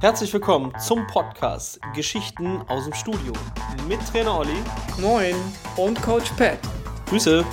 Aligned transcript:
Herzlich 0.00 0.32
willkommen 0.32 0.72
zum 0.78 1.06
Podcast 1.06 1.80
Geschichten 1.94 2.62
aus 2.68 2.84
dem 2.84 2.94
Studio 2.94 3.32
mit 3.88 3.98
Trainer 4.06 4.38
Olli. 4.38 4.56
Moin 5.00 5.34
und 5.76 6.00
Coach 6.00 6.30
Pat. 6.32 6.58
Grüße. 7.06 7.44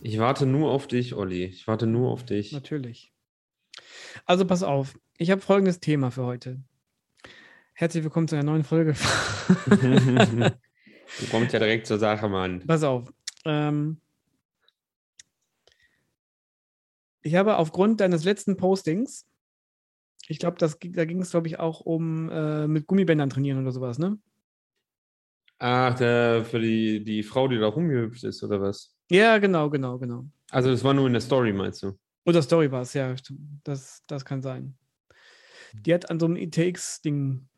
Ich 0.00 0.18
warte 0.18 0.46
nur 0.46 0.70
auf 0.70 0.86
dich, 0.86 1.14
Olli. 1.14 1.44
Ich 1.44 1.66
warte 1.66 1.86
nur 1.86 2.12
auf 2.12 2.24
dich. 2.24 2.52
Natürlich. 2.52 3.12
Also 4.26 4.46
pass 4.46 4.62
auf, 4.62 4.98
ich 5.18 5.30
habe 5.30 5.40
folgendes 5.40 5.80
Thema 5.80 6.10
für 6.10 6.24
heute. 6.24 6.62
Herzlich 7.72 8.04
willkommen 8.04 8.28
zu 8.28 8.36
einer 8.36 8.44
neuen 8.44 8.64
Folge. 8.64 8.94
du 9.66 11.26
kommst 11.30 11.52
ja 11.52 11.58
direkt 11.58 11.88
zur 11.88 11.98
Sache, 11.98 12.28
Mann. 12.28 12.64
Pass 12.66 12.84
auf. 12.84 13.12
Ähm, 13.44 14.00
ich 17.24 17.34
habe 17.34 17.56
aufgrund 17.56 18.00
deines 18.00 18.24
letzten 18.24 18.56
Postings, 18.56 19.26
ich 20.28 20.38
glaube, 20.38 20.56
da 20.58 21.04
ging 21.04 21.20
es, 21.20 21.30
glaube 21.30 21.48
ich, 21.48 21.58
auch 21.58 21.80
um 21.80 22.30
äh, 22.30 22.66
mit 22.68 22.86
Gummibändern 22.86 23.30
trainieren 23.30 23.60
oder 23.60 23.72
sowas, 23.72 23.98
ne? 23.98 24.18
Ach, 25.58 25.94
der, 25.94 26.44
für 26.44 26.60
die, 26.60 27.02
die 27.02 27.22
Frau, 27.22 27.48
die 27.48 27.58
da 27.58 27.66
rumgehüpft 27.66 28.24
ist, 28.24 28.42
oder 28.42 28.60
was? 28.60 28.94
Ja, 29.10 29.38
genau, 29.38 29.70
genau, 29.70 29.98
genau. 29.98 30.26
Also 30.50 30.70
das 30.70 30.84
war 30.84 30.92
nur 30.92 31.06
in 31.06 31.12
der 31.12 31.22
Story, 31.22 31.52
meinst 31.52 31.82
du? 31.82 31.98
Oder 32.26 32.42
Story 32.42 32.70
war 32.70 32.82
es, 32.82 32.92
ja, 32.94 33.14
das, 33.64 34.02
das 34.06 34.24
kann 34.24 34.42
sein. 34.42 34.76
Die 35.72 35.92
hat 35.94 36.10
an 36.10 36.20
so 36.20 36.26
einem 36.26 36.36
ETX-Ding. 36.36 37.48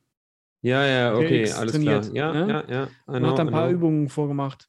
Ja, 0.63 0.85
ja, 0.87 1.15
okay, 1.15 1.51
alles 1.53 1.73
trainiert, 1.73 2.13
klar. 2.13 2.15
Ja, 2.15 2.33
ne? 2.33 2.67
ja, 2.69 2.75
ja. 2.75 2.89
Und 3.07 3.27
hat 3.27 3.41
ein 3.41 3.51
paar 3.51 3.71
Übungen 3.71 4.09
vorgemacht. 4.09 4.69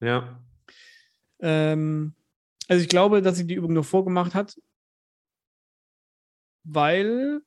Ja. 0.00 0.40
Ähm, 1.40 2.14
also 2.70 2.82
ich 2.82 2.88
glaube, 2.88 3.20
dass 3.20 3.36
sie 3.36 3.48
die 3.48 3.54
Übung 3.54 3.72
nur 3.72 3.82
vorgemacht 3.82 4.32
hat, 4.32 4.56
weil 6.62 7.42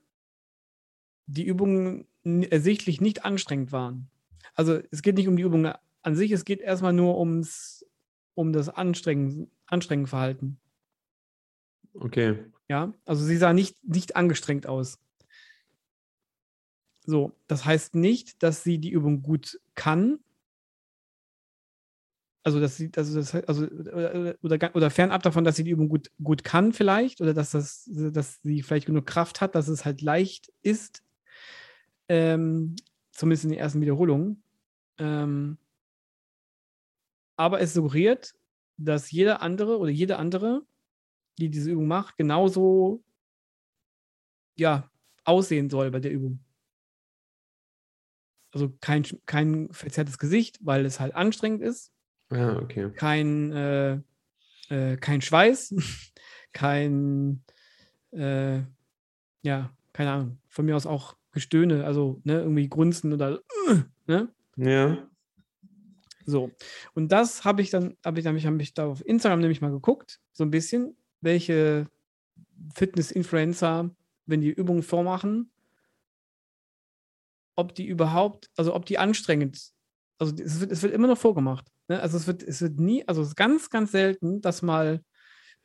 die 1.28 1.46
Übungen 1.46 2.06
ersichtlich 2.26 3.00
nicht 3.00 3.24
anstrengend 3.24 3.72
waren. 3.72 4.10
Also 4.54 4.82
es 4.92 5.02
geht 5.02 5.16
nicht 5.16 5.30
um 5.30 5.38
die 5.38 5.44
Übung 5.44 5.72
an 6.02 6.16
sich, 6.18 6.32
es 6.32 6.44
geht 6.44 6.60
erstmal 6.60 6.92
nur 6.92 7.18
ums, 7.18 7.86
um 8.34 8.52
das 8.52 8.68
Anstrengen, 8.68 9.50
Anstrengenverhalten. 9.66 10.60
Okay. 11.94 12.44
Ja, 12.68 12.94
also 13.06 13.24
sie 13.24 13.38
sah 13.38 13.54
nicht, 13.54 13.82
nicht 13.82 14.18
angestrengt 14.18 14.68
aus. 14.68 15.00
So, 17.06 17.32
das 17.48 17.64
heißt 17.64 17.96
nicht, 17.96 18.44
dass 18.44 18.62
sie 18.62 18.78
die 18.78 18.92
Übung 18.92 19.22
gut 19.22 19.62
kann. 19.74 20.20
Also, 22.44 22.60
dass 22.60 22.76
sie, 22.76 22.92
also, 22.96 23.16
das, 23.16 23.34
also 23.36 23.66
oder, 23.68 24.76
oder 24.76 24.90
fernab 24.90 25.24
davon, 25.24 25.46
dass 25.46 25.56
sie 25.56 25.64
die 25.64 25.72
Übung 25.72 25.88
gut, 25.88 26.12
gut 26.22 26.44
kann, 26.44 26.74
vielleicht, 26.74 27.22
oder 27.22 27.34
dass, 27.34 27.52
das, 27.52 27.90
dass 27.90 28.42
sie 28.42 28.62
vielleicht 28.62 28.86
genug 28.88 29.06
Kraft 29.06 29.40
hat, 29.40 29.56
dass 29.56 29.70
es 29.70 29.86
halt 29.86 30.02
leicht 30.02 30.52
ist. 30.62 31.04
Ähm, 32.10 32.76
zumindest 33.12 33.46
in 33.46 33.52
den 33.52 33.60
ersten 33.60 33.80
Wiederholungen. 33.80 34.44
Ähm, 35.00 35.58
aber 37.38 37.62
es 37.62 37.74
suggeriert, 37.74 38.34
dass 38.78 39.12
jeder 39.12 39.42
andere 39.42 39.78
oder 39.78 39.90
jede 39.92 40.18
andere 40.18 40.66
die 41.40 41.50
diese 41.50 41.72
Übung 41.72 41.88
macht, 41.88 42.18
genauso 42.18 43.04
ja, 44.56 44.90
aussehen 45.24 45.70
soll 45.70 45.92
bei 45.92 46.00
der 46.00 46.12
Übung. 46.12 46.40
Also 48.52 48.72
kein, 48.82 49.04
kein 49.26 49.72
verzerrtes 49.74 50.18
Gesicht, 50.20 50.60
weil 50.62 50.86
es 50.86 51.00
halt 51.00 51.16
anstrengend 51.16 51.62
ist. 51.64 51.93
Ja, 52.34 52.58
okay. 52.60 52.92
Kein, 52.96 53.52
äh, 53.52 54.00
äh, 54.70 54.98
kein 54.98 55.22
Schweiß, 55.22 55.76
kein, 56.54 57.44
äh, 58.12 58.62
ja, 59.42 59.72
keine 59.94 60.12
Ahnung, 60.12 60.40
von 60.50 60.66
mir 60.66 60.76
aus 60.76 60.86
auch 60.86 61.16
Gestöhne, 61.32 61.86
also 61.86 62.22
ne, 62.24 62.40
irgendwie 62.40 62.70
Grunzen 62.70 63.14
oder, 63.14 63.42
ne? 64.08 64.30
Ja. 64.56 65.08
So. 66.26 66.52
Und 66.94 67.12
das 67.12 67.44
habe 67.44 67.62
ich 67.62 67.70
dann, 67.70 67.98
habe 68.06 68.20
ich, 68.20 68.26
hab 68.26 68.36
ich, 68.36 68.46
hab 68.46 68.60
ich 68.60 68.74
da 68.74 68.88
auf 68.88 69.06
Instagram 69.06 69.40
nämlich 69.40 69.62
mal 69.62 69.72
geguckt, 69.72 70.22
so 70.32 70.44
ein 70.44 70.52
bisschen, 70.52 70.96
welche 71.22 71.88
Fitness-Influencer, 72.76 73.90
wenn 74.26 74.42
die 74.42 74.52
Übungen 74.52 74.84
vormachen, 74.84 75.52
ob 77.56 77.76
die 77.76 77.86
überhaupt, 77.86 78.50
also 78.56 78.74
ob 78.74 78.86
die 78.86 78.98
anstrengend, 78.98 79.74
also 80.20 80.34
es 80.44 80.60
wird, 80.60 80.72
es 80.72 80.84
wird 80.84 80.94
immer 80.94 81.08
noch 81.08 81.18
vorgemacht. 81.18 81.68
Ne? 81.88 82.00
Also 82.02 82.18
es 82.18 82.28
wird, 82.28 82.44
es 82.44 82.62
wird 82.62 82.80
nie, 82.80 83.08
also 83.08 83.22
es 83.22 83.30
ist 83.30 83.36
ganz, 83.36 83.70
ganz 83.70 83.92
selten, 83.92 84.42
dass 84.42 84.62
mal 84.62 85.02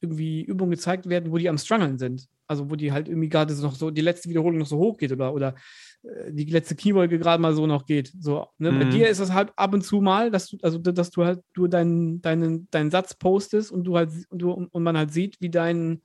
irgendwie 0.01 0.43
Übungen 0.45 0.71
gezeigt 0.71 1.09
werden, 1.09 1.33
wo 1.33 1.39
die 1.39 1.49
am 1.49 1.59
Struggeln 1.59 1.99
sind. 1.99 2.27
Also 2.47 2.71
wo 2.71 2.77
die 2.77 2.93
halt 2.93 3.09
irgendwie 3.09 3.29
gerade 3.29 3.55
noch 3.61 3.75
so, 3.75 3.91
die 3.91 4.01
letzte 4.01 4.29
Wiederholung 4.29 4.59
noch 4.59 4.67
so 4.67 4.79
hoch 4.79 4.97
geht 4.97 5.13
oder, 5.13 5.35
oder 5.35 5.55
äh, 6.03 6.33
die 6.33 6.45
letzte 6.45 6.77
Kniebeuge 6.77 7.19
gerade 7.19 7.43
mal 7.43 7.53
so 7.53 7.67
noch 7.67 7.85
geht. 7.85 8.13
So, 8.19 8.47
ne? 8.59 8.73
mhm. 8.73 8.79
Bei 8.79 8.85
dir 8.87 9.09
ist 9.09 9.19
es 9.19 9.33
halt 9.33 9.53
ab 9.57 9.75
und 9.75 9.83
zu 9.83 10.01
mal, 10.01 10.31
dass 10.31 10.49
du, 10.49 10.57
also 10.63 10.79
dass 10.79 11.11
du 11.11 11.25
halt 11.25 11.41
du 11.53 11.67
deinen, 11.67 12.23
deinen, 12.23 12.71
deinen 12.71 12.91
Satz 12.91 13.15
postest 13.15 13.71
und 13.71 13.85
du 13.85 13.97
halt 13.97 14.11
und, 14.31 14.41
du, 14.41 14.53
und 14.53 14.83
man 14.83 14.97
halt 14.97 15.13
sieht, 15.13 15.37
wie 15.41 15.51
dein, 15.51 16.03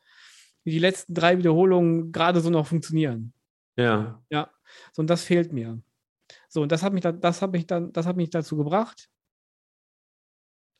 wie 0.65 0.71
die 0.71 0.79
letzten 0.79 1.13
drei 1.13 1.37
Wiederholungen 1.37 2.11
gerade 2.11 2.41
so 2.41 2.49
noch 2.49 2.67
funktionieren. 2.67 3.33
Ja. 3.77 4.21
Ja. 4.29 4.49
So, 4.91 5.01
und 5.01 5.09
das 5.09 5.23
fehlt 5.23 5.53
mir. 5.53 5.81
So, 6.53 6.61
und 6.61 6.71
das 6.71 6.83
hat 6.83 6.93
mich 6.93 7.01
da, 7.01 7.11
das 7.11 7.41
hat 7.41 7.51
mich 7.51 7.65
dann, 7.65 7.91
das 7.93 8.05
hat 8.05 8.15
mich 8.15 8.29
dazu 8.29 8.55
gebracht, 8.55 9.09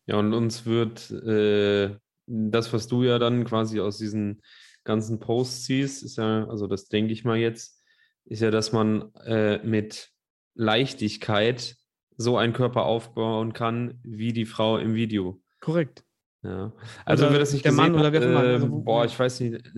Ja, 0.05 0.17
und 0.17 0.33
uns 0.33 0.65
wird 0.65 1.09
äh, 1.11 1.97
das, 2.29 2.71
was 2.73 2.87
du 2.87 3.03
ja 3.03 3.19
dann 3.19 3.43
quasi 3.43 3.79
aus 3.79 3.97
diesen 3.97 4.41
ganzen 4.83 5.19
Posts 5.19 5.63
ziehst, 5.63 6.03
ist 6.03 6.17
ja, 6.17 6.47
also 6.47 6.67
das 6.67 6.87
denke 6.87 7.11
ich 7.11 7.25
mal 7.25 7.37
jetzt, 7.37 7.83
ist 8.25 8.41
ja, 8.41 8.51
dass 8.51 8.71
man 8.71 9.13
äh, 9.25 9.59
mit 9.63 10.09
Leichtigkeit 10.55 11.75
so 12.17 12.37
einen 12.37 12.53
Körper 12.53 12.83
aufbauen 12.83 13.53
kann, 13.53 13.99
wie 14.03 14.33
die 14.33 14.45
Frau 14.45 14.77
im 14.77 14.93
Video. 14.93 15.41
Korrekt. 15.59 16.03
Ja. 16.41 16.71
Also, 17.03 17.25
oder 17.25 17.33
wer 17.33 17.39
das 17.39 17.51
nicht 17.51 17.65
der 17.65 17.73
Mann 17.73 17.97
hat, 17.97 18.13
äh, 18.13 18.17
also, 18.17 18.69
boah, 18.69 19.03
ich 19.03 19.17
weiß 19.19 19.41
nicht, 19.41 19.71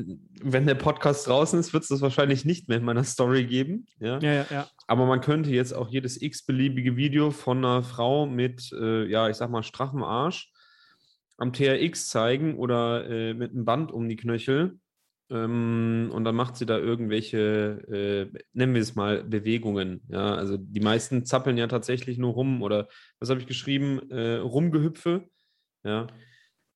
wenn 0.43 0.67
der 0.67 0.75
Podcast 0.75 1.25
draußen 1.27 1.59
ist, 1.59 1.73
wird 1.73 1.83
es 1.83 1.89
das 1.89 2.01
wahrscheinlich 2.01 2.45
nicht 2.45 2.67
mehr 2.67 2.77
in 2.77 2.83
meiner 2.83 3.03
Story 3.03 3.45
geben. 3.45 3.87
Ja? 3.99 4.19
Ja, 4.19 4.33
ja, 4.33 4.45
ja. 4.51 4.67
Aber 4.85 5.07
man 5.07 5.21
könnte 5.21 5.49
jetzt 5.49 5.73
auch 5.73 5.89
jedes 5.89 6.21
x-beliebige 6.21 6.95
Video 6.95 7.31
von 7.31 7.57
einer 7.59 7.81
Frau 7.81 8.27
mit, 8.27 8.71
äh, 8.73 9.07
ja, 9.07 9.27
ich 9.29 9.37
sag 9.37 9.49
mal, 9.49 9.63
strachem 9.63 10.03
Arsch 10.03 10.50
am 11.37 11.53
TRX 11.53 12.09
zeigen 12.09 12.55
oder 12.55 13.09
äh, 13.09 13.33
mit 13.33 13.51
einem 13.51 13.65
Band 13.65 13.91
um 13.91 14.07
die 14.07 14.15
Knöchel. 14.15 14.79
Ähm, 15.31 16.09
und 16.13 16.25
dann 16.25 16.35
macht 16.35 16.57
sie 16.57 16.65
da 16.65 16.77
irgendwelche, 16.77 18.29
äh, 18.33 18.39
nennen 18.53 18.73
wir 18.73 18.81
es 18.81 18.95
mal, 18.95 19.23
Bewegungen. 19.23 20.01
Ja, 20.09 20.35
also 20.35 20.57
die 20.57 20.81
meisten 20.81 21.25
zappeln 21.25 21.57
ja 21.57 21.67
tatsächlich 21.67 22.17
nur 22.17 22.33
rum 22.33 22.61
oder 22.61 22.89
was 23.19 23.29
habe 23.29 23.39
ich 23.39 23.47
geschrieben? 23.47 24.11
Äh, 24.11 24.37
Rumgehüpfe. 24.37 25.29
Ja. 25.83 26.07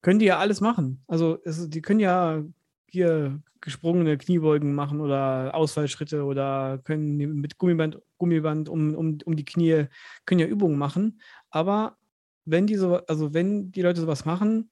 Können 0.02 0.20
die 0.20 0.26
ja 0.26 0.40
alles 0.40 0.62
machen. 0.62 1.04
Also 1.08 1.38
es, 1.44 1.70
die 1.70 1.82
können 1.82 2.00
ja 2.00 2.44
hier 2.88 3.42
gesprungene 3.60 4.18
Kniebeugen 4.18 4.74
machen 4.74 5.02
oder 5.02 5.54
Ausfallschritte 5.54 6.24
oder 6.24 6.80
können 6.84 7.18
mit 7.18 7.58
Gummiband, 7.58 8.00
Gummiband 8.18 8.70
um, 8.70 8.96
um, 8.96 9.18
um 9.26 9.36
die 9.36 9.44
Knie, 9.44 9.88
können 10.26 10.40
ja 10.40 10.48
Übungen 10.48 10.78
machen. 10.78 11.20
Aber 11.50 11.98
wenn 12.46 12.68
die 12.68 12.76
so, 12.76 12.98
also 13.08 13.34
wenn 13.34 13.72
die 13.72 13.82
Leute 13.82 14.02
sowas 14.02 14.26
machen, 14.26 14.70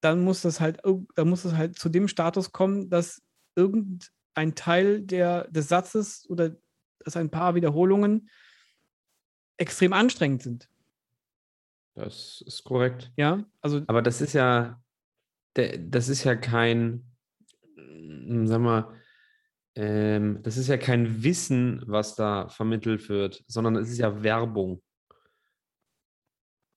dann 0.00 0.22
muss 0.22 0.42
das 0.42 0.60
halt, 0.60 0.80
dann 1.14 1.28
muss 1.28 1.44
es 1.44 1.54
halt 1.54 1.78
zu 1.78 1.88
dem 1.88 2.08
Status 2.08 2.52
kommen, 2.52 2.90
dass 2.90 3.22
irgendein 3.56 4.54
Teil 4.54 5.00
der, 5.02 5.48
des 5.50 5.68
Satzes 5.68 6.28
oder 6.28 6.56
dass 7.00 7.16
ein 7.16 7.30
paar 7.30 7.54
Wiederholungen 7.54 8.28
extrem 9.56 9.92
anstrengend 9.92 10.42
sind. 10.42 10.68
Das 11.94 12.42
ist 12.46 12.64
korrekt. 12.64 13.12
Ja, 13.16 13.44
also. 13.60 13.82
Aber 13.86 14.02
das 14.02 14.20
ist 14.20 14.32
ja, 14.32 14.82
das 15.54 16.08
ist 16.08 16.24
ja 16.24 16.34
kein, 16.34 17.04
hm, 17.76 18.46
sag 18.46 18.60
mal, 18.60 19.00
ähm, 19.76 20.40
das 20.42 20.56
ist 20.56 20.68
ja 20.68 20.76
kein 20.76 21.22
Wissen, 21.22 21.82
was 21.86 22.14
da 22.14 22.48
vermittelt 22.48 23.08
wird, 23.08 23.44
sondern 23.46 23.76
es 23.76 23.90
ist 23.90 23.98
ja 23.98 24.22
Werbung. 24.22 24.82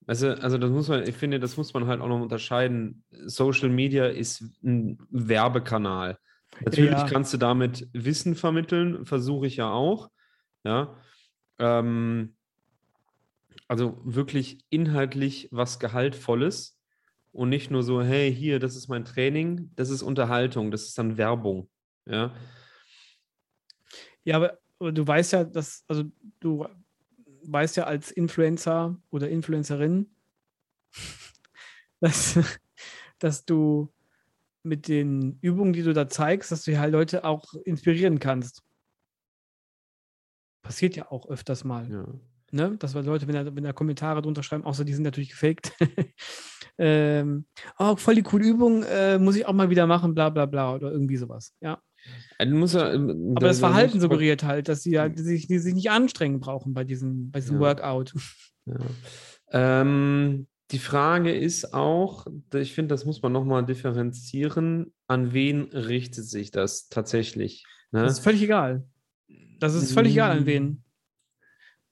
Also, 0.07 0.29
also 0.29 0.57
das 0.57 0.71
muss 0.71 0.87
man, 0.87 1.03
ich 1.03 1.15
finde, 1.15 1.39
das 1.39 1.57
muss 1.57 1.73
man 1.73 1.85
halt 1.85 1.99
auch 2.01 2.07
noch 2.07 2.21
unterscheiden. 2.21 3.03
Social 3.11 3.69
Media 3.69 4.07
ist 4.07 4.41
ein 4.63 4.97
Werbekanal. 5.09 6.17
Natürlich 6.63 6.91
Ja. 6.91 7.07
kannst 7.07 7.33
du 7.33 7.37
damit 7.37 7.87
Wissen 7.91 8.35
vermitteln, 8.35 9.05
versuche 9.05 9.47
ich 9.47 9.57
ja 9.57 9.69
auch. 9.69 10.09
Ja. 10.63 10.95
Ähm, 11.59 12.35
also 13.67 13.99
wirklich 14.05 14.63
inhaltlich 14.69 15.49
was 15.51 15.77
Gehaltvolles 15.77 16.79
und 17.33 17.49
nicht 17.49 17.69
nur 17.69 17.83
so, 17.83 18.01
hey, 18.01 18.33
hier, 18.33 18.59
das 18.59 18.77
ist 18.77 18.87
mein 18.87 19.03
Training, 19.03 19.71
das 19.75 19.89
ist 19.89 20.01
Unterhaltung, 20.01 20.71
das 20.71 20.83
ist 20.83 20.97
dann 20.97 21.17
Werbung. 21.17 21.69
Ja. 22.05 22.33
Ja, 24.23 24.37
aber, 24.37 24.57
aber 24.79 24.93
du 24.93 25.05
weißt 25.05 25.33
ja, 25.33 25.43
dass, 25.43 25.83
also 25.87 26.05
du 26.39 26.65
weißt 27.43 27.77
ja 27.77 27.83
als 27.85 28.11
Influencer 28.11 28.97
oder 29.09 29.29
Influencerin, 29.29 30.09
dass, 31.99 32.39
dass 33.19 33.45
du 33.45 33.91
mit 34.63 34.87
den 34.87 35.39
Übungen, 35.41 35.73
die 35.73 35.83
du 35.83 35.93
da 35.93 36.07
zeigst, 36.07 36.51
dass 36.51 36.63
du 36.63 36.77
halt 36.77 36.91
Leute 36.91 37.23
auch 37.23 37.53
inspirieren 37.65 38.19
kannst. 38.19 38.63
Passiert 40.61 40.95
ja 40.95 41.11
auch 41.11 41.29
öfters 41.29 41.63
mal. 41.63 41.89
ja. 41.89 42.05
Ne? 42.51 42.77
Dass 42.77 42.95
wir 42.95 43.03
Leute, 43.03 43.27
wenn 43.27 43.35
da, 43.35 43.55
wenn 43.55 43.63
da 43.63 43.73
Kommentare 43.73 44.21
drunter 44.21 44.43
schreiben, 44.43 44.63
außer 44.63 44.85
die 44.85 44.93
sind 44.93 45.03
natürlich 45.03 45.31
gefaked. 45.31 45.73
ähm, 46.77 47.45
oh, 47.77 47.95
voll 47.97 48.15
die 48.15 48.23
coole 48.23 48.45
Übung, 48.45 48.83
äh, 48.83 49.17
muss 49.17 49.35
ich 49.35 49.45
auch 49.45 49.53
mal 49.53 49.69
wieder 49.69 49.85
machen, 49.85 50.13
bla 50.13 50.29
bla 50.29 50.45
bla 50.45 50.75
oder 50.75 50.91
irgendwie 50.91 51.17
sowas. 51.17 51.53
Ja. 51.59 51.81
Also 52.37 52.55
muss 52.55 52.73
er, 52.75 52.93
Aber 52.93 53.35
das 53.39 53.59
Verhalten 53.59 53.99
suggeriert 53.99 54.43
halt, 54.43 54.67
dass 54.69 54.83
sie 54.83 54.99
halt 54.99 55.17
die 55.17 55.23
sich, 55.23 55.47
die 55.47 55.57
sich 55.59 55.73
nicht 55.73 55.89
anstrengen 55.89 56.39
brauchen 56.39 56.73
bei 56.73 56.83
diesem, 56.83 57.31
bei 57.31 57.39
diesem 57.39 57.55
Ja. 57.55 57.61
Workout. 57.61 58.13
Ja. 58.69 58.75
Ähm, 59.81 60.47
die 60.71 60.79
Frage 60.79 61.33
ist 61.33 61.73
auch, 61.73 62.27
ich 62.53 62.73
finde, 62.73 62.89
das 62.93 63.05
muss 63.05 63.21
man 63.21 63.31
nochmal 63.31 63.65
differenzieren, 63.65 64.93
an 65.07 65.31
wen 65.31 65.61
richtet 65.71 66.25
sich 66.25 66.51
das 66.51 66.89
tatsächlich? 66.89 67.65
Ne? 67.91 68.01
Das 68.03 68.13
ist 68.13 68.19
völlig 68.19 68.41
egal. 68.41 68.85
Das 69.59 69.73
ist 69.73 69.93
völlig 69.93 70.11
egal 70.11 70.37
an 70.39 70.45
wen. 70.45 70.83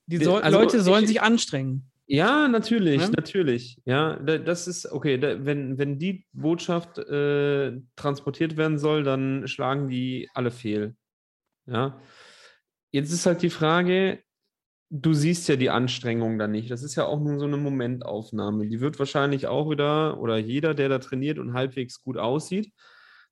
Die 0.08 0.18
soll, 0.18 0.42
also 0.42 0.60
Leute 0.60 0.82
sollen 0.82 1.04
ich- 1.04 1.08
sich 1.08 1.22
anstrengen. 1.22 1.90
Ja, 2.08 2.48
natürlich, 2.48 3.02
Ne? 3.02 3.10
natürlich. 3.16 3.82
Ja, 3.86 4.18
da- 4.18 4.38
das 4.38 4.68
ist 4.68 4.92
okay. 4.92 5.20
Wenn, 5.22 5.78
wenn 5.78 5.98
die 5.98 6.26
Botschaft 6.34 7.00
äh, 7.00 7.80
transportiert 7.96 8.58
werden 8.58 8.78
soll, 8.78 9.04
dann 9.04 9.48
schlagen 9.48 9.88
die 9.90 10.30
alle 10.36 10.52
fehl. 10.52 10.96
Ja. 11.66 12.00
Jetzt 12.92 13.12
ist 13.12 13.26
halt 13.26 13.42
die 13.42 13.50
Frage, 13.50 14.20
du 14.92 15.14
siehst 15.14 15.50
ja 15.50 15.56
die 15.56 15.72
Anstrengung 15.72 16.38
da 16.38 16.48
nicht. 16.48 16.70
Das 16.70 16.84
ist 16.84 16.96
ja 16.96 17.06
auch 17.06 17.20
nur 17.20 17.40
so 17.40 17.46
eine 17.46 17.58
Momentaufnahme. 17.58 18.68
Die 18.68 18.80
wird 18.82 19.00
wahrscheinlich 19.00 19.48
auch 19.48 19.70
wieder, 19.72 20.20
oder 20.20 20.38
jeder, 20.38 20.76
der 20.76 20.90
da 20.90 21.00
trainiert 21.00 21.40
und 21.40 21.54
halbwegs 21.54 22.04
gut 22.04 22.18
aussieht, 22.18 22.72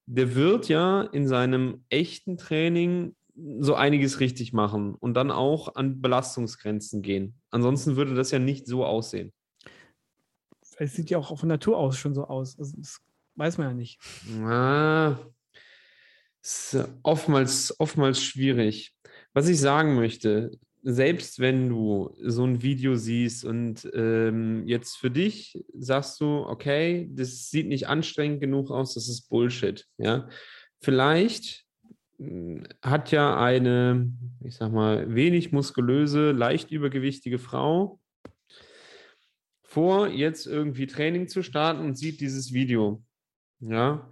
der 0.07 0.33
wird 0.35 0.67
ja 0.67 1.01
in 1.03 1.27
seinem 1.27 1.85
echten 1.89 2.37
Training 2.37 3.15
so 3.35 3.75
einiges 3.75 4.19
richtig 4.19 4.53
machen 4.53 4.95
und 4.95 5.15
dann 5.15 5.31
auch 5.31 5.75
an 5.75 6.01
Belastungsgrenzen 6.01 7.01
gehen. 7.01 7.35
Ansonsten 7.49 7.95
würde 7.95 8.13
das 8.15 8.31
ja 8.31 8.39
nicht 8.39 8.67
so 8.67 8.85
aussehen. 8.85 9.33
Es 10.77 10.95
sieht 10.95 11.09
ja 11.09 11.17
auch 11.17 11.37
von 11.37 11.49
Natur 11.49 11.77
aus 11.77 11.97
schon 11.97 12.13
so 12.13 12.25
aus. 12.25 12.57
Also, 12.57 12.75
das 12.77 12.99
weiß 13.35 13.57
man 13.57 13.67
ja 13.67 13.73
nicht. 13.73 13.99
Ah, 14.43 15.17
ist 16.41 16.77
oftmals, 17.03 17.73
oftmals 17.79 18.21
schwierig. 18.21 18.93
Was 19.33 19.47
ich 19.47 19.59
sagen 19.59 19.95
möchte, 19.95 20.51
selbst 20.83 21.39
wenn 21.39 21.69
du 21.69 22.13
so 22.21 22.43
ein 22.43 22.61
Video 22.61 22.95
siehst 22.95 23.45
und 23.45 23.89
ähm, 23.93 24.67
jetzt 24.67 24.97
für 24.97 25.09
dich 25.09 25.63
sagst 25.73 26.19
du, 26.19 26.45
okay, 26.45 27.09
das 27.13 27.49
sieht 27.49 27.67
nicht 27.67 27.87
anstrengend 27.87 28.41
genug 28.41 28.69
aus, 28.69 28.93
das 28.93 29.07
ist 29.07 29.29
Bullshit. 29.29 29.87
Ja, 29.97 30.27
vielleicht 30.81 31.65
hat 32.81 33.11
ja 33.11 33.41
eine, 33.41 34.11
ich 34.43 34.55
sag 34.55 34.71
mal, 34.71 35.13
wenig 35.13 35.51
muskulöse, 35.51 36.31
leicht 36.31 36.71
übergewichtige 36.71 37.39
Frau 37.39 37.99
vor, 39.63 40.07
jetzt 40.07 40.45
irgendwie 40.45 40.85
Training 40.85 41.27
zu 41.27 41.41
starten 41.41 41.81
und 41.83 41.97
sieht 41.97 42.21
dieses 42.21 42.53
Video. 42.53 43.03
Ja, 43.59 44.07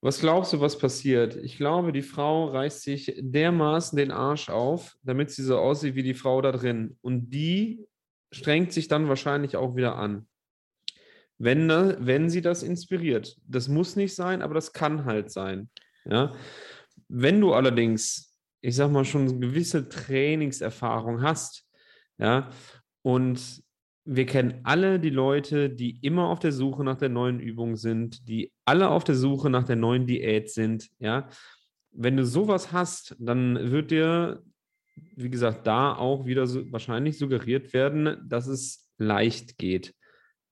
was 0.00 0.20
glaubst 0.20 0.52
du, 0.52 0.60
was 0.60 0.78
passiert? 0.78 1.36
Ich 1.36 1.56
glaube, 1.56 1.92
die 1.92 2.02
Frau 2.02 2.46
reißt 2.48 2.82
sich 2.82 3.14
dermaßen 3.18 3.96
den 3.96 4.10
Arsch 4.10 4.48
auf, 4.50 4.96
damit 5.02 5.30
sie 5.30 5.42
so 5.42 5.58
aussieht 5.58 5.94
wie 5.94 6.02
die 6.02 6.14
Frau 6.14 6.40
da 6.42 6.52
drin. 6.52 6.96
Und 7.02 7.30
die 7.30 7.86
strengt 8.30 8.72
sich 8.72 8.88
dann 8.88 9.08
wahrscheinlich 9.08 9.56
auch 9.56 9.74
wieder 9.76 9.96
an. 9.96 10.28
Wenn, 11.38 11.68
wenn 11.68 12.30
sie 12.30 12.40
das 12.40 12.62
inspiriert. 12.62 13.36
Das 13.46 13.68
muss 13.68 13.96
nicht 13.96 14.14
sein, 14.14 14.42
aber 14.42 14.54
das 14.54 14.72
kann 14.72 15.04
halt 15.04 15.30
sein. 15.30 15.70
Ja? 16.04 16.34
Wenn 17.08 17.40
du 17.40 17.52
allerdings, 17.52 18.36
ich 18.60 18.76
sag 18.76 18.90
mal, 18.90 19.04
schon 19.04 19.28
eine 19.28 19.38
gewisse 19.38 19.88
Trainingserfahrung 19.88 21.22
hast, 21.22 21.64
ja, 22.18 22.50
und 23.02 23.62
wir 24.04 24.26
kennen 24.26 24.60
alle 24.62 25.00
die 25.00 25.10
Leute, 25.10 25.68
die 25.68 25.98
immer 26.00 26.28
auf 26.28 26.38
der 26.38 26.52
Suche 26.52 26.84
nach 26.84 26.96
der 26.96 27.08
neuen 27.08 27.40
Übung 27.40 27.76
sind, 27.76 28.28
die 28.28 28.52
alle 28.64 28.88
auf 28.88 29.04
der 29.04 29.16
Suche 29.16 29.50
nach 29.50 29.64
der 29.64 29.76
neuen 29.76 30.06
Diät 30.06 30.50
sind, 30.50 30.88
ja. 30.98 31.28
Wenn 31.98 32.16
du 32.16 32.24
sowas 32.26 32.72
hast, 32.72 33.16
dann 33.18 33.70
wird 33.70 33.90
dir, 33.90 34.42
wie 35.16 35.30
gesagt, 35.30 35.66
da 35.66 35.94
auch 35.94 36.26
wieder 36.26 36.46
so 36.46 36.70
wahrscheinlich 36.70 37.16
suggeriert 37.16 37.72
werden, 37.72 38.22
dass 38.28 38.46
es 38.46 38.90
leicht 38.98 39.56
geht. 39.56 39.94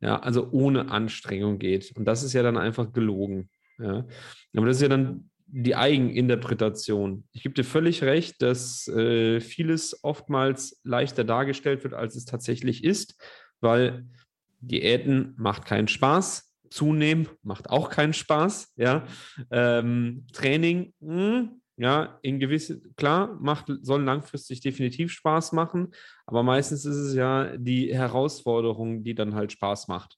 Ja, 0.00 0.18
also 0.20 0.50
ohne 0.52 0.90
Anstrengung 0.90 1.58
geht. 1.58 1.94
Und 1.96 2.06
das 2.06 2.22
ist 2.22 2.32
ja 2.32 2.42
dann 2.42 2.56
einfach 2.56 2.92
gelogen. 2.92 3.50
Ja. 3.78 4.06
Aber 4.56 4.66
das 4.66 4.76
ist 4.76 4.82
ja 4.82 4.88
dann 4.88 5.30
die 5.56 5.76
Eigeninterpretation. 5.76 7.28
Ich 7.30 7.44
gebe 7.44 7.54
dir 7.54 7.62
völlig 7.62 8.02
recht, 8.02 8.42
dass 8.42 8.88
äh, 8.88 9.40
vieles 9.40 10.02
oftmals 10.02 10.80
leichter 10.82 11.22
dargestellt 11.22 11.84
wird, 11.84 11.94
als 11.94 12.16
es 12.16 12.24
tatsächlich 12.24 12.82
ist, 12.82 13.16
weil 13.60 14.04
Diäten 14.58 15.34
macht 15.36 15.64
keinen 15.64 15.86
Spaß. 15.86 16.52
Zunehmen 16.70 17.28
macht 17.42 17.70
auch 17.70 17.88
keinen 17.88 18.14
Spaß. 18.14 18.72
Ja, 18.74 19.06
ähm, 19.52 20.26
Training, 20.32 20.92
mh, 20.98 21.50
ja, 21.76 22.18
in 22.22 22.40
gewisse, 22.40 22.80
klar, 22.96 23.38
macht, 23.40 23.70
soll 23.82 24.02
langfristig 24.02 24.60
definitiv 24.60 25.12
Spaß 25.12 25.52
machen, 25.52 25.92
aber 26.26 26.42
meistens 26.42 26.84
ist 26.84 26.96
es 26.96 27.14
ja 27.14 27.56
die 27.56 27.94
Herausforderung, 27.94 29.04
die 29.04 29.14
dann 29.14 29.36
halt 29.36 29.52
Spaß 29.52 29.86
macht. 29.86 30.16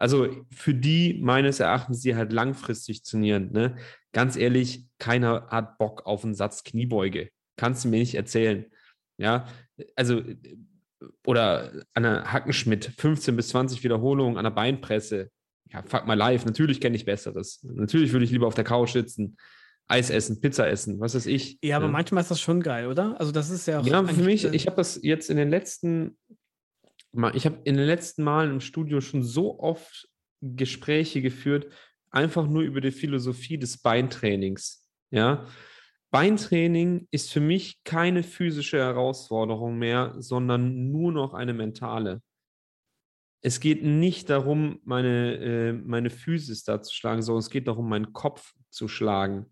Also 0.00 0.44
für 0.50 0.74
die 0.74 1.20
meines 1.22 1.60
Erachtens, 1.60 2.00
die 2.00 2.16
halt 2.16 2.32
langfristig 2.32 3.02
trainieren, 3.02 3.52
ne? 3.52 3.76
Ganz 4.12 4.34
ehrlich, 4.36 4.86
keiner 4.98 5.46
hat 5.50 5.78
Bock 5.78 6.06
auf 6.06 6.24
einen 6.24 6.34
Satz 6.34 6.64
Kniebeuge. 6.64 7.28
Kannst 7.56 7.84
du 7.84 7.88
mir 7.88 7.98
nicht 7.98 8.14
erzählen. 8.14 8.64
Ja, 9.18 9.46
also 9.94 10.22
oder 11.26 11.70
an 11.94 12.04
einer 12.04 12.32
Hackenschmidt, 12.32 12.86
15 12.96 13.36
bis 13.36 13.48
20 13.48 13.84
Wiederholungen 13.84 14.36
an 14.36 14.44
der 14.44 14.50
Beinpresse. 14.50 15.30
Ja, 15.70 15.82
fuck 15.82 16.06
my 16.06 16.14
life. 16.14 16.46
Natürlich 16.46 16.80
kenne 16.80 16.96
ich 16.96 17.04
Besseres. 17.04 17.60
Natürlich 17.62 18.12
würde 18.12 18.24
ich 18.24 18.30
lieber 18.30 18.46
auf 18.46 18.54
der 18.54 18.64
Couch 18.64 18.92
sitzen, 18.92 19.36
Eis 19.86 20.08
essen, 20.10 20.40
Pizza 20.40 20.68
essen, 20.68 20.98
was 21.00 21.14
weiß 21.14 21.26
ich. 21.26 21.58
Ja, 21.62 21.76
aber 21.76 21.88
manchmal 21.88 22.22
ist 22.22 22.30
das 22.30 22.40
schon 22.40 22.62
geil, 22.62 22.86
oder? 22.86 23.18
Also 23.20 23.32
das 23.32 23.50
ist 23.50 23.66
ja 23.66 23.80
auch 23.80 23.86
Ja, 23.86 24.04
für 24.04 24.22
mich, 24.22 24.44
ich 24.44 24.66
habe 24.66 24.76
das 24.76 24.98
jetzt 25.02 25.30
in 25.30 25.36
den 25.36 25.50
letzten, 25.50 26.02
mal- 26.04 26.14
ich 27.34 27.46
habe 27.46 27.60
in 27.64 27.76
den 27.76 27.86
letzten 27.86 28.22
Malen 28.22 28.52
im 28.52 28.60
Studio 28.60 29.00
schon 29.00 29.22
so 29.22 29.58
oft 29.58 30.08
Gespräche 30.40 31.22
geführt, 31.22 31.66
einfach 32.10 32.46
nur 32.46 32.62
über 32.62 32.80
die 32.80 32.92
Philosophie 32.92 33.58
des 33.58 33.78
Beintrainings. 33.78 34.86
Ja, 35.10 35.46
Beintraining 36.10 37.06
ist 37.10 37.32
für 37.32 37.40
mich 37.40 37.82
keine 37.84 38.22
physische 38.22 38.78
Herausforderung 38.78 39.78
mehr, 39.78 40.14
sondern 40.18 40.90
nur 40.90 41.12
noch 41.12 41.34
eine 41.34 41.54
mentale. 41.54 42.20
Es 43.42 43.60
geht 43.60 43.82
nicht 43.84 44.28
darum, 44.28 44.80
meine, 44.84 45.36
äh, 45.36 45.72
meine 45.72 46.10
Physis 46.10 46.64
da 46.64 46.82
zu 46.82 46.94
schlagen, 46.94 47.22
sondern 47.22 47.40
es 47.40 47.50
geht 47.50 47.68
darum, 47.68 47.88
meinen 47.88 48.12
Kopf 48.12 48.52
zu 48.70 48.86
schlagen. 48.88 49.46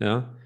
Ja, 0.00 0.36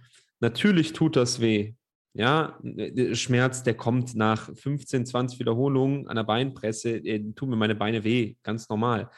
natürlich 0.40 0.92
tut 0.92 1.16
das 1.16 1.40
weh. 1.40 1.74
Ja, 2.14 2.58
der 2.62 3.14
Schmerz, 3.14 3.62
der 3.62 3.74
kommt 3.74 4.14
nach 4.14 4.54
15, 4.54 5.06
20 5.06 5.38
Wiederholungen 5.38 6.08
an 6.08 6.16
der 6.16 6.24
Beinpresse, 6.24 6.96
äh, 6.96 7.32
tun 7.32 7.48
mir 7.48 7.56
meine 7.56 7.74
Beine 7.74 8.04
weh, 8.04 8.36
ganz 8.42 8.68
normal. 8.68 9.10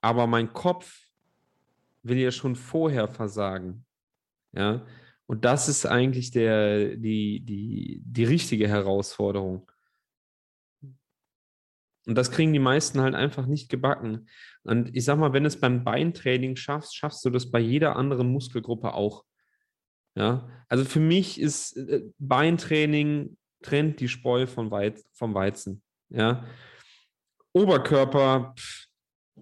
Aber 0.00 0.28
mein 0.28 0.52
Kopf 0.52 1.08
will 2.04 2.18
ja 2.18 2.30
schon 2.30 2.54
vorher 2.54 3.08
versagen. 3.08 3.84
Ja, 4.52 4.86
und 5.26 5.44
das 5.44 5.68
ist 5.68 5.86
eigentlich 5.86 6.30
der, 6.30 6.96
die, 6.96 7.40
die, 7.40 8.00
die 8.04 8.24
richtige 8.24 8.68
Herausforderung. 8.68 9.70
Und 12.06 12.14
das 12.14 12.30
kriegen 12.30 12.54
die 12.54 12.58
meisten 12.58 13.02
halt 13.02 13.14
einfach 13.14 13.44
nicht 13.44 13.68
gebacken. 13.68 14.28
Und 14.62 14.96
ich 14.96 15.04
sag 15.04 15.18
mal, 15.18 15.34
wenn 15.34 15.42
du 15.42 15.48
es 15.48 15.60
beim 15.60 15.84
Beintraining 15.84 16.56
schaffst, 16.56 16.96
schaffst 16.96 17.22
du 17.24 17.30
das 17.30 17.50
bei 17.50 17.58
jeder 17.58 17.96
anderen 17.96 18.32
Muskelgruppe 18.32 18.94
auch. 18.94 19.24
Ja, 20.18 20.48
also 20.68 20.84
für 20.84 20.98
mich 20.98 21.40
ist 21.40 21.76
äh, 21.76 22.02
Beintraining 22.18 23.36
trennt 23.62 24.00
die 24.00 24.08
Spreu 24.08 24.46
vom 24.48 24.72
Weizen. 24.72 25.82
Ja, 26.08 26.44
Oberkörper, 27.52 28.54
pff, 28.58 28.86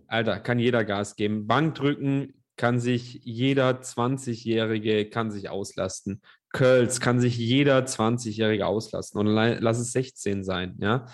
Alter, 0.06 0.38
kann 0.40 0.58
jeder 0.58 0.84
Gas 0.84 1.16
geben. 1.16 1.46
Bankdrücken 1.46 2.34
kann 2.56 2.78
sich 2.78 3.20
jeder 3.24 3.80
20-Jährige 3.80 5.08
kann 5.08 5.30
sich 5.30 5.48
auslasten. 5.48 6.20
Curls 6.52 7.00
kann 7.00 7.20
sich 7.20 7.38
jeder 7.38 7.78
20-Jährige 7.78 8.66
auslasten. 8.66 9.18
Und 9.18 9.28
lass 9.28 9.78
es 9.78 9.92
16 9.92 10.44
sein, 10.44 10.76
ja. 10.78 11.06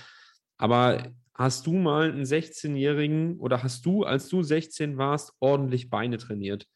Aber 0.59 1.05
hast 1.35 1.69
du 1.69 1.73
mal 1.73 2.11
einen 2.11 2.25
16-Jährigen 2.25 3.39
oder 3.39 3.63
hast 3.63 3.87
du, 3.87 4.03
als 4.03 4.29
du 4.29 4.43
16 4.43 4.99
warst, 4.99 5.33
ordentlich 5.39 5.89
Beine 5.89 6.19
trainiert? 6.19 6.67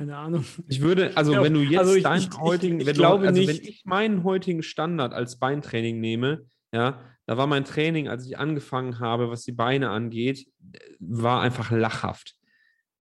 Keine 0.00 0.16
Ahnung. 0.16 0.46
Ich 0.66 0.80
würde, 0.80 1.14
also 1.14 1.34
ja, 1.34 1.42
wenn 1.42 1.52
du 1.52 1.60
jetzt 1.60 1.78
also 1.78 1.94
ich, 1.94 2.04
deinen 2.04 2.22
ich, 2.22 2.38
heutigen, 2.38 2.80
ich, 2.80 2.86
wenn, 2.86 2.96
du, 2.96 3.04
also 3.04 3.22
wenn 3.22 3.36
ich 3.36 3.82
meinen 3.84 4.24
heutigen 4.24 4.62
Standard 4.62 5.12
als 5.12 5.38
Beintraining 5.38 6.00
nehme, 6.00 6.46
ja, 6.72 7.04
da 7.26 7.36
war 7.36 7.46
mein 7.46 7.66
Training, 7.66 8.08
als 8.08 8.24
ich 8.24 8.38
angefangen 8.38 8.98
habe, 8.98 9.28
was 9.28 9.44
die 9.44 9.52
Beine 9.52 9.90
angeht, 9.90 10.46
war 11.00 11.42
einfach 11.42 11.70
lachhaft. 11.70 12.34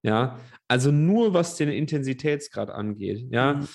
Ja, 0.04 0.42
also 0.68 0.92
nur 0.92 1.34
was 1.34 1.56
den 1.56 1.70
Intensitätsgrad 1.70 2.70
angeht, 2.70 3.26
ja. 3.32 3.54
Mhm. 3.54 3.68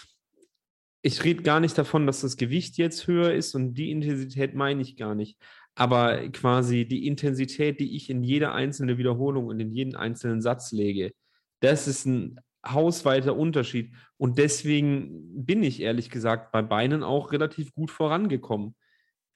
Ich 1.00 1.25
rede 1.25 1.43
gar 1.43 1.61
nicht 1.61 1.78
davon, 1.78 2.07
dass 2.07 2.21
das 2.21 2.37
Gewicht 2.37 2.76
jetzt 2.76 3.07
höher 3.07 3.33
ist 3.33 3.54
und 3.54 3.73
die 3.73 3.90
Intensität 3.90 4.54
meine 4.54 4.83
ich 4.83 4.99
gar 4.99 5.14
nicht. 5.14 5.38
Aber 5.75 6.28
quasi 6.28 6.85
die 6.85 7.07
Intensität, 7.07 7.81
die 7.81 7.97
ich 7.97 8.11
in 8.11 8.23
jede 8.23 8.52
einzelne 8.52 8.99
Wiederholung 8.99 9.47
und 9.47 9.61
in 9.61 9.73
jeden 9.73 9.97
einzelnen 9.97 10.43
Satz 10.43 10.73
lege, 10.73 11.12
das 11.61 11.88
ist 11.88 12.04
ein 12.04 12.38
hausweiter 12.66 13.37
Unterschied. 13.37 13.94
Und 14.16 14.38
deswegen 14.38 15.44
bin 15.44 15.62
ich 15.62 15.80
ehrlich 15.80 16.11
gesagt 16.11 16.52
bei 16.52 16.62
Beinen 16.62 17.02
auch 17.02 17.33
relativ 17.33 17.75
gut 17.75 17.90
vorangekommen. 17.90 18.75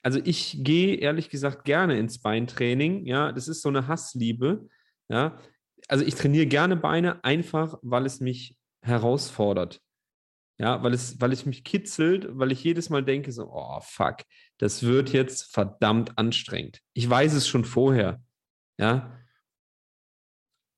Also 0.02 0.20
ich 0.24 0.58
gehe 0.62 0.96
ehrlich 0.96 1.28
gesagt 1.28 1.64
gerne 1.64 1.98
ins 1.98 2.20
Beintraining. 2.20 3.06
Ja, 3.06 3.32
das 3.32 3.48
ist 3.48 3.62
so 3.62 3.68
eine 3.68 3.88
Hassliebe. 3.88 4.68
Ja, 5.08 5.38
also 5.88 6.04
ich 6.04 6.14
trainiere 6.14 6.46
gerne 6.46 6.76
Beine 6.76 7.24
einfach, 7.24 7.78
weil 7.82 8.06
es 8.06 8.20
mich 8.20 8.56
herausfordert. 8.82 9.80
Ja, 10.60 10.82
weil 10.82 10.92
es, 10.92 11.20
weil 11.20 11.32
es 11.32 11.46
mich 11.46 11.62
kitzelt, 11.62 12.26
weil 12.30 12.50
ich 12.50 12.64
jedes 12.64 12.90
Mal 12.90 13.04
denke 13.04 13.30
so, 13.30 13.48
oh 13.52 13.80
fuck, 13.80 14.24
das 14.58 14.82
wird 14.82 15.12
jetzt 15.12 15.52
verdammt 15.52 16.18
anstrengend. 16.18 16.80
Ich 16.94 17.08
weiß 17.08 17.34
es 17.34 17.46
schon 17.46 17.64
vorher. 17.64 18.20
Ja. 18.76 19.16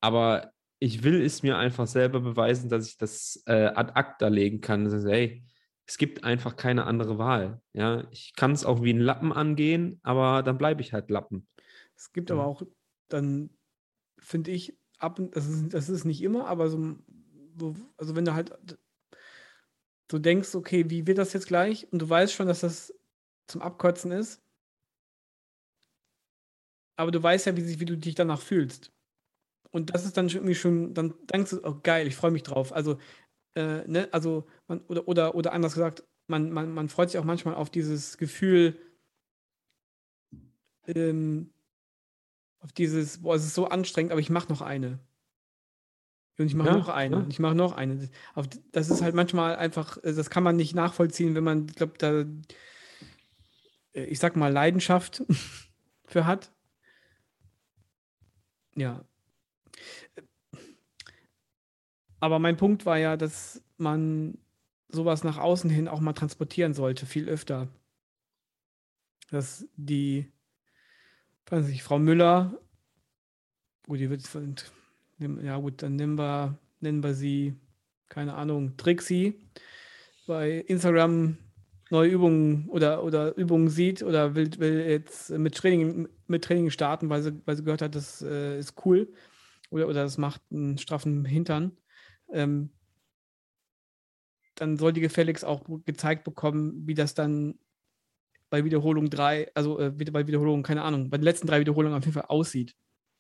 Aber 0.03 0.53
ich 0.81 1.05
will 1.05 1.23
es 1.23 1.43
mir 1.43 1.59
einfach 1.59 1.87
selber 1.87 2.21
beweisen, 2.21 2.71
dass 2.71 2.89
ich 2.89 2.97
das 2.97 3.43
äh, 3.47 3.67
ad 3.67 3.93
acta 3.95 4.29
legen 4.29 4.61
kann. 4.61 4.85
Also, 4.85 5.09
hey, 5.09 5.45
es 5.87 5.99
gibt 5.99 6.25
einfach 6.25 6.57
keine 6.57 6.87
andere 6.87 7.19
Wahl. 7.19 7.61
Ja, 7.75 8.09
ich 8.11 8.33
kann 8.35 8.53
es 8.53 8.65
auch 8.65 8.83
wie 8.83 8.93
ein 8.93 9.01
Lappen 9.01 9.33
angehen, 9.33 10.01
aber 10.03 10.43
dann 10.43 10.57
bleibe 10.57 10.81
ich 10.81 10.93
halt 10.93 11.11
Lappen. 11.11 11.47
Es 11.97 12.13
gibt 12.13 12.31
ja. 12.31 12.37
aber 12.37 12.47
auch 12.47 12.63
dann, 13.09 13.51
finde 14.19 14.53
ich, 14.53 14.79
ab, 14.99 15.21
das 15.33 15.47
ist, 15.47 15.75
das 15.75 15.91
ist 15.91 16.05
nicht 16.07 16.23
immer, 16.23 16.47
aber 16.47 16.71
so, 16.71 16.97
so, 17.59 17.77
also 17.99 18.17
wenn 18.17 18.25
du 18.25 18.33
halt 18.33 18.57
so 20.11 20.19
denkst, 20.19 20.55
okay, 20.55 20.89
wie 20.89 21.07
wird 21.07 21.19
das 21.19 21.35
jetzt 21.35 21.47
gleich? 21.47 21.93
Und 21.93 22.01
du 22.01 22.09
weißt 22.09 22.33
schon, 22.33 22.49
dass 22.49 22.61
das 22.61 22.95
zum 23.47 23.61
Abkotzen 23.61 24.13
ist. 24.13 24.43
Aber 26.97 27.11
du 27.11 27.23
weißt 27.23 27.47
ja, 27.47 27.57
wie, 27.57 27.81
wie 27.81 27.85
du 27.85 27.99
dich 27.99 28.15
danach 28.15 28.41
fühlst. 28.41 28.93
Und 29.71 29.95
das 29.95 30.05
ist 30.05 30.17
dann 30.17 30.29
irgendwie 30.29 30.55
schon, 30.55 30.95
dann 30.95 31.15
denkst 31.33 31.53
du, 31.53 31.61
oh 31.65 31.79
geil, 31.83 32.07
ich 32.07 32.17
freue 32.17 32.33
mich 32.33 32.43
drauf. 32.43 32.73
Also, 32.73 32.99
äh, 33.55 33.87
ne, 33.87 34.09
also, 34.13 34.47
man, 34.67 34.81
oder, 34.89 35.07
oder, 35.07 35.35
oder 35.35 35.53
anders 35.53 35.75
gesagt, 35.75 36.05
man, 36.27 36.51
man, 36.51 36.73
man 36.73 36.89
freut 36.89 37.11
sich 37.11 37.19
auch 37.19 37.25
manchmal 37.25 37.55
auf 37.55 37.71
dieses 37.71 38.19
Gefühl, 38.19 38.77
ähm, 40.87 41.53
auf 42.61 42.73
dieses, 42.73 43.23
boah, 43.23 43.35
es 43.35 43.45
ist 43.45 43.55
so 43.55 43.67
anstrengend, 43.67 44.13
aber 44.13 44.21
ich 44.21 44.31
mache 44.31 44.49
noch 44.49 44.61
eine. 44.61 44.99
Und 46.39 46.47
ich 46.47 46.55
mache 46.55 46.69
ja, 46.69 46.77
noch 46.77 46.89
eine. 46.89 47.17
Ja. 47.17 47.23
Und 47.23 47.31
ich 47.31 47.39
mache 47.39 47.55
noch 47.55 47.73
eine. 47.73 48.09
Das 48.73 48.91
ist 48.91 49.03
halt 49.03 49.15
manchmal 49.15 49.57
einfach, 49.57 49.99
äh, 49.99 50.15
das 50.15 50.31
kann 50.31 50.43
man 50.43 50.57
nicht 50.57 50.75
nachvollziehen, 50.75 51.35
wenn 51.35 51.45
man, 51.45 51.67
ich 51.69 51.75
glaube, 51.75 51.95
da, 51.99 52.25
äh, 53.93 54.05
ich 54.05 54.19
sag 54.19 54.37
mal, 54.37 54.53
Leidenschaft 54.53 55.23
für 56.07 56.27
hat. 56.27 56.51
Ja, 58.75 59.05
aber 62.21 62.39
mein 62.39 62.57
Punkt 62.57 62.87
war 62.87 62.99
ja, 62.99 63.17
dass 63.17 63.63
man 63.79 64.39
sowas 64.89 65.25
nach 65.25 65.39
außen 65.39 65.71
hin 65.71 65.89
auch 65.89 66.01
mal 66.01 66.13
transportieren 66.13 66.75
sollte, 66.75 67.07
viel 67.07 67.29
öfter. 67.29 67.69
Dass 69.31 69.67
die, 69.77 70.31
weiß 71.47 71.67
nicht, 71.67 71.83
Frau 71.83 71.99
Müller, 71.99 72.59
gut, 73.87 74.01
die 74.01 74.11
wird, 74.11 74.23
ja 75.19 75.57
gut, 75.57 75.83
dann 75.83 75.97
nennen 75.97 76.19
wir, 76.19 76.59
nennen 76.81 77.03
wir 77.03 77.15
sie, 77.15 77.55
keine 78.09 78.35
Ahnung, 78.35 78.77
Trixie, 78.77 79.41
bei 80.27 80.59
Instagram 80.59 81.39
neue 81.91 82.11
Übungen 82.11 82.69
oder, 82.69 83.03
oder 83.03 83.37
Übungen 83.37 83.69
sieht 83.69 84.03
oder 84.03 84.35
will, 84.35 84.51
will 84.59 84.81
jetzt 84.89 85.31
mit 85.31 85.57
Training, 85.57 86.09
mit 86.27 86.45
Training 86.45 86.71
starten, 86.71 87.09
weil 87.09 87.23
sie, 87.23 87.41
weil 87.47 87.57
sie 87.57 87.65
gehört 87.65 87.83
hat, 87.83 87.95
das 87.95 88.23
äh, 88.23 88.59
ist 88.59 88.75
cool 88.85 89.13
oder, 89.71 89.89
oder 89.89 90.03
das 90.05 90.19
macht 90.19 90.41
einen 90.53 90.79
straffen 90.79 91.25
Hintern 91.25 91.73
ähm, 92.33 92.71
dann 94.55 94.77
soll 94.77 94.93
die 94.93 95.01
gefälligst 95.01 95.45
auch 95.45 95.65
gezeigt 95.87 96.25
bekommen, 96.25 96.87
wie 96.87 96.95
das 96.95 97.15
dann 97.15 97.59
bei 98.51 98.65
Wiederholung 98.65 99.09
3, 99.09 99.53
also 99.55 99.79
äh, 99.79 99.91
bei 99.91 100.27
Wiederholung, 100.27 100.63
keine 100.63 100.83
Ahnung, 100.83 101.09
bei 101.09 101.17
den 101.17 101.25
letzten 101.25 101.47
drei 101.47 101.61
Wiederholungen 101.61 101.97
auf 101.97 102.05
jeden 102.05 102.15
Fall 102.15 102.27
aussieht. 102.29 102.75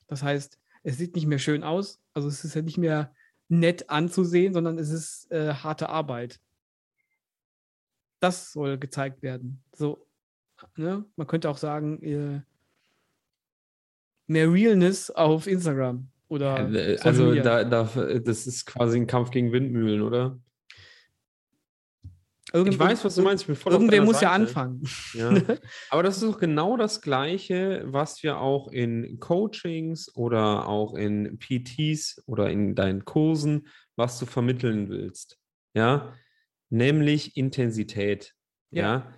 Das 0.09 0.23
heißt, 0.23 0.59
es 0.83 0.99
sieht 0.99 1.15
nicht 1.15 1.27
mehr 1.27 1.39
schön 1.39 1.63
aus, 1.63 2.01
also 2.13 2.29
es 2.29 2.45
ist 2.45 2.55
ja 2.55 2.63
nicht 2.63 2.79
mehr 2.79 3.15
nett 3.49 3.91
anzusehen, 3.91 4.53
sondern 4.53 4.79
es 4.79 4.91
ist 4.91 5.31
äh, 5.31 5.55
harte 5.55 5.89
Arbeit. 5.89 6.41
Das 8.19 8.53
soll 8.53 8.79
gezeigt 8.79 9.23
werden. 9.23 9.63
So, 9.73 10.07
ne? 10.77 11.05
Man 11.17 11.27
könnte 11.27 11.49
auch 11.49 11.59
sagen, 11.59 12.03
äh, 12.03 12.43
mehr 14.27 14.53
Realness 14.53 15.11
auf 15.11 15.47
Instagram. 15.47 16.09
Oder 16.31 16.71
also 17.03 17.35
da, 17.35 17.65
da, 17.65 17.83
das 17.83 18.47
ist 18.47 18.65
quasi 18.65 18.99
ein 18.99 19.09
Kampf 19.09 19.33
gegen 19.33 19.51
Windmühlen, 19.51 20.01
oder? 20.01 20.39
Irgend, 22.53 22.75
ich 22.75 22.79
weiß, 22.79 23.05
was 23.05 23.17
du 23.17 23.23
meinst. 23.23 23.49
Irgendwer 23.49 24.03
muss 24.03 24.21
Seite. 24.21 24.25
ja 24.27 24.33
anfangen. 24.33 24.83
Ja. 25.15 25.31
Aber 25.91 26.05
das 26.05 26.17
ist 26.17 26.23
doch 26.23 26.39
genau 26.39 26.77
das 26.77 27.01
Gleiche, 27.01 27.83
was 27.87 28.23
wir 28.23 28.39
auch 28.39 28.69
in 28.71 29.19
Coachings 29.19 30.15
oder 30.15 30.69
auch 30.69 30.95
in 30.95 31.39
PTs 31.39 32.23
oder 32.27 32.49
in 32.49 32.77
deinen 32.77 33.05
Kursen, 33.05 33.67
was 33.97 34.21
du 34.21 34.27
vermitteln 34.27 34.89
willst. 34.89 35.37
Ja, 35.75 36.13
nämlich 36.69 37.37
Intensität. 37.37 38.35
Ja. 38.71 38.83
ja. 38.83 39.15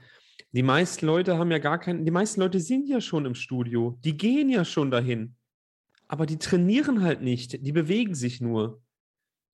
Die 0.52 0.62
meisten 0.62 1.04
Leute 1.04 1.36
haben 1.36 1.50
ja 1.50 1.58
gar 1.58 1.78
keinen, 1.78 2.06
die 2.06 2.10
meisten 2.10 2.40
Leute 2.40 2.58
sind 2.58 2.88
ja 2.88 3.02
schon 3.02 3.26
im 3.26 3.34
Studio. 3.34 3.98
Die 4.02 4.16
gehen 4.16 4.48
ja 4.48 4.64
schon 4.64 4.90
dahin 4.90 5.36
aber 6.12 6.26
die 6.26 6.36
trainieren 6.36 7.02
halt 7.02 7.22
nicht, 7.22 7.64
die 7.64 7.72
bewegen 7.72 8.14
sich 8.14 8.42
nur. 8.42 8.82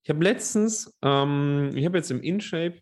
Ich 0.03 0.11
habe 0.11 0.25
letztens, 0.25 0.93
ähm, 1.03 1.71
ich 1.73 1.85
habe 1.85 1.97
jetzt 1.97 2.11
im 2.11 2.21
InShape, 2.21 2.81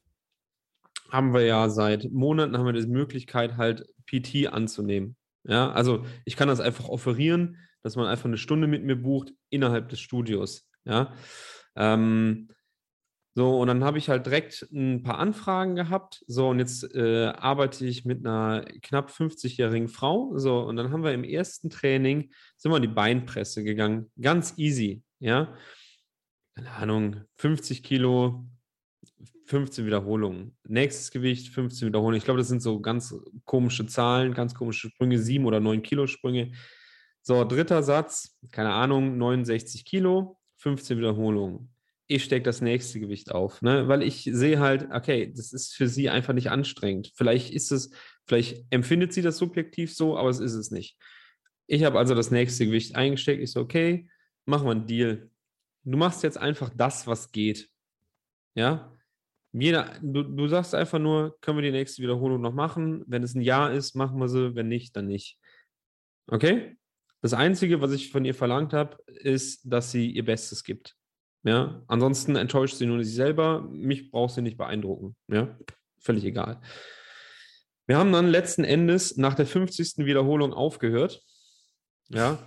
haben 1.10 1.34
wir 1.34 1.42
ja 1.42 1.68
seit 1.68 2.10
Monaten 2.10 2.56
haben 2.56 2.64
wir 2.64 2.72
die 2.72 2.86
Möglichkeit, 2.86 3.58
halt 3.58 3.84
PT 4.06 4.46
anzunehmen. 4.46 5.14
Ja, 5.44 5.70
also 5.72 6.06
ich 6.24 6.36
kann 6.36 6.48
das 6.48 6.60
einfach 6.60 6.88
offerieren, 6.88 7.58
dass 7.82 7.96
man 7.96 8.06
einfach 8.06 8.24
eine 8.24 8.38
Stunde 8.38 8.66
mit 8.66 8.82
mir 8.82 8.96
bucht 8.96 9.34
innerhalb 9.50 9.90
des 9.90 10.00
Studios. 10.00 10.70
Ja, 10.86 11.12
ähm, 11.76 12.48
so, 13.36 13.58
und 13.58 13.68
dann 13.68 13.84
habe 13.84 13.98
ich 13.98 14.08
halt 14.08 14.24
direkt 14.24 14.66
ein 14.72 15.02
paar 15.02 15.18
Anfragen 15.18 15.76
gehabt. 15.76 16.24
So, 16.26 16.48
und 16.48 16.58
jetzt 16.58 16.94
äh, 16.94 17.26
arbeite 17.26 17.84
ich 17.84 18.06
mit 18.06 18.24
einer 18.24 18.64
knapp 18.80 19.10
50-jährigen 19.10 19.88
Frau. 19.88 20.32
So, 20.38 20.60
und 20.60 20.76
dann 20.76 20.90
haben 20.90 21.04
wir 21.04 21.12
im 21.12 21.22
ersten 21.22 21.68
Training, 21.68 22.30
sind 22.56 22.72
wir 22.72 22.76
in 22.76 22.82
die 22.82 22.88
Beinpresse 22.88 23.62
gegangen. 23.62 24.10
Ganz 24.18 24.54
easy, 24.56 25.02
ja. 25.18 25.54
Keine 26.54 26.70
Ahnung, 26.70 27.24
50 27.36 27.82
Kilo, 27.82 28.48
15 29.44 29.84
Wiederholungen. 29.84 30.56
Nächstes 30.66 31.10
Gewicht, 31.10 31.52
15 31.52 31.88
Wiederholungen. 31.88 32.16
Ich 32.16 32.24
glaube, 32.24 32.38
das 32.38 32.48
sind 32.48 32.62
so 32.62 32.80
ganz 32.80 33.14
komische 33.44 33.86
Zahlen, 33.86 34.32
ganz 34.32 34.54
komische 34.54 34.88
Sprünge, 34.88 35.18
7 35.18 35.44
oder 35.44 35.60
9 35.60 35.82
Kilo 35.82 36.06
Sprünge. 36.06 36.52
So, 37.20 37.44
dritter 37.44 37.82
Satz, 37.82 38.38
keine 38.50 38.72
Ahnung, 38.72 39.18
69 39.18 39.84
Kilo, 39.84 40.38
15 40.56 40.96
Wiederholungen 40.96 41.75
ich 42.08 42.24
stecke 42.24 42.44
das 42.44 42.60
nächste 42.60 43.00
Gewicht 43.00 43.32
auf, 43.32 43.62
ne? 43.62 43.88
weil 43.88 44.02
ich 44.02 44.28
sehe 44.30 44.60
halt, 44.60 44.88
okay, 44.92 45.32
das 45.34 45.52
ist 45.52 45.74
für 45.74 45.88
sie 45.88 46.08
einfach 46.08 46.34
nicht 46.34 46.50
anstrengend. 46.50 47.12
Vielleicht 47.14 47.52
ist 47.52 47.72
es, 47.72 47.90
vielleicht 48.26 48.64
empfindet 48.70 49.12
sie 49.12 49.22
das 49.22 49.38
subjektiv 49.38 49.94
so, 49.94 50.16
aber 50.16 50.28
es 50.28 50.38
ist 50.38 50.54
es 50.54 50.70
nicht. 50.70 50.96
Ich 51.66 51.82
habe 51.84 51.98
also 51.98 52.14
das 52.14 52.30
nächste 52.30 52.66
Gewicht 52.66 52.94
eingesteckt. 52.94 53.42
Ich 53.42 53.50
so, 53.50 53.60
okay, 53.60 54.08
machen 54.44 54.66
wir 54.66 54.70
einen 54.70 54.86
Deal. 54.86 55.30
Du 55.82 55.96
machst 55.98 56.22
jetzt 56.22 56.38
einfach 56.38 56.70
das, 56.74 57.06
was 57.08 57.32
geht. 57.32 57.68
Ja? 58.54 58.92
Jeder, 59.52 59.98
du, 60.00 60.22
du 60.22 60.46
sagst 60.46 60.74
einfach 60.74 61.00
nur, 61.00 61.36
können 61.40 61.58
wir 61.58 61.62
die 61.62 61.76
nächste 61.76 62.02
Wiederholung 62.02 62.40
noch 62.40 62.52
machen? 62.52 63.04
Wenn 63.08 63.24
es 63.24 63.34
ein 63.34 63.40
Ja 63.40 63.68
ist, 63.68 63.96
machen 63.96 64.18
wir 64.18 64.28
sie. 64.28 64.54
Wenn 64.54 64.68
nicht, 64.68 64.94
dann 64.94 65.06
nicht. 65.06 65.40
Okay? 66.28 66.76
Das 67.20 67.34
Einzige, 67.34 67.80
was 67.80 67.92
ich 67.92 68.12
von 68.12 68.24
ihr 68.24 68.34
verlangt 68.34 68.72
habe, 68.72 68.98
ist, 69.06 69.62
dass 69.64 69.90
sie 69.90 70.10
ihr 70.10 70.24
Bestes 70.24 70.62
gibt. 70.62 70.96
Ja, 71.46 71.80
ansonsten 71.86 72.34
enttäuscht 72.34 72.74
sie 72.74 72.86
nur 72.86 73.02
sich 73.04 73.14
selber. 73.14 73.62
Mich 73.70 74.10
braucht 74.10 74.34
sie 74.34 74.42
nicht 74.42 74.58
beeindrucken. 74.58 75.14
Ja, 75.28 75.56
völlig 76.00 76.24
egal. 76.24 76.60
Wir 77.86 77.98
haben 77.98 78.10
dann 78.10 78.26
letzten 78.26 78.64
Endes 78.64 79.16
nach 79.16 79.34
der 79.34 79.46
50. 79.46 80.04
Wiederholung 80.04 80.52
aufgehört. 80.52 81.22
Ja. 82.08 82.40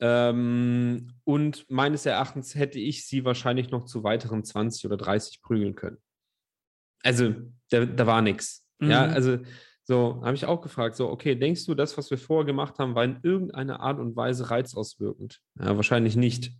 Ähm, 0.00 1.12
und 1.22 1.70
meines 1.70 2.06
Erachtens 2.06 2.56
hätte 2.56 2.80
ich 2.80 3.06
sie 3.06 3.24
wahrscheinlich 3.24 3.70
noch 3.70 3.84
zu 3.84 4.02
weiteren 4.02 4.42
20 4.42 4.84
oder 4.86 4.96
30 4.96 5.42
prügeln 5.42 5.76
können. 5.76 5.98
Also, 7.04 7.34
da, 7.70 7.84
da 7.84 8.06
war 8.06 8.20
nichts. 8.20 8.66
Mhm. 8.80 8.90
Ja, 8.90 9.04
also, 9.04 9.38
so 9.84 10.22
habe 10.24 10.34
ich 10.34 10.46
auch 10.46 10.60
gefragt, 10.60 10.96
so, 10.96 11.08
okay, 11.08 11.36
denkst 11.36 11.66
du, 11.66 11.76
das, 11.76 11.96
was 11.96 12.10
wir 12.10 12.18
vorher 12.18 12.46
gemacht 12.46 12.80
haben, 12.80 12.96
war 12.96 13.04
in 13.04 13.20
irgendeiner 13.22 13.78
Art 13.78 14.00
und 14.00 14.16
Weise 14.16 14.50
reizauswirkend? 14.50 15.40
Ja, 15.56 15.76
wahrscheinlich 15.76 16.16
nicht. 16.16 16.52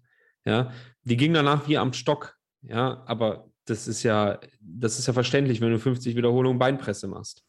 Ja, 0.44 0.72
die 1.04 1.16
ging 1.16 1.34
danach 1.34 1.68
wie 1.68 1.78
am 1.78 1.92
Stock. 1.92 2.36
Ja, 2.62 3.02
aber 3.06 3.50
das 3.66 3.88
ist 3.88 4.02
ja, 4.02 4.38
das 4.60 4.98
ist 4.98 5.06
ja 5.06 5.12
verständlich, 5.12 5.60
wenn 5.60 5.70
du 5.70 5.78
50 5.78 6.16
Wiederholungen 6.16 6.58
Beinpresse 6.58 7.08
machst. 7.08 7.44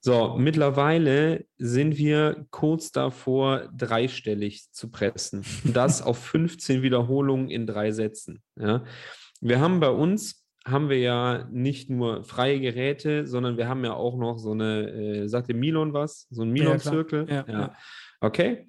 So, 0.00 0.36
mittlerweile 0.38 1.46
sind 1.58 1.96
wir 1.96 2.46
kurz 2.50 2.92
davor, 2.92 3.68
dreistellig 3.76 4.70
zu 4.70 4.90
pressen. 4.90 5.44
Das 5.64 6.02
auf 6.02 6.18
15 6.18 6.82
Wiederholungen 6.82 7.50
in 7.50 7.66
drei 7.66 7.90
Sätzen. 7.90 8.42
Ja. 8.58 8.84
Wir 9.40 9.60
haben 9.60 9.80
bei 9.80 9.90
uns 9.90 10.44
haben 10.64 10.88
wir 10.88 10.98
ja 10.98 11.48
nicht 11.52 11.90
nur 11.90 12.24
freie 12.24 12.58
Geräte, 12.60 13.26
sondern 13.26 13.56
wir 13.56 13.68
haben 13.68 13.84
ja 13.84 13.94
auch 13.94 14.16
noch 14.16 14.38
so 14.38 14.50
eine, 14.50 14.90
äh, 14.90 15.28
sagt 15.28 15.48
der 15.48 15.54
Milon 15.54 15.92
was? 15.92 16.26
So 16.30 16.42
ein 16.42 16.50
Milon-Zirkel? 16.50 17.26
Ja, 17.28 17.44
ja, 17.46 17.52
ja. 17.52 17.76
Okay 18.20 18.66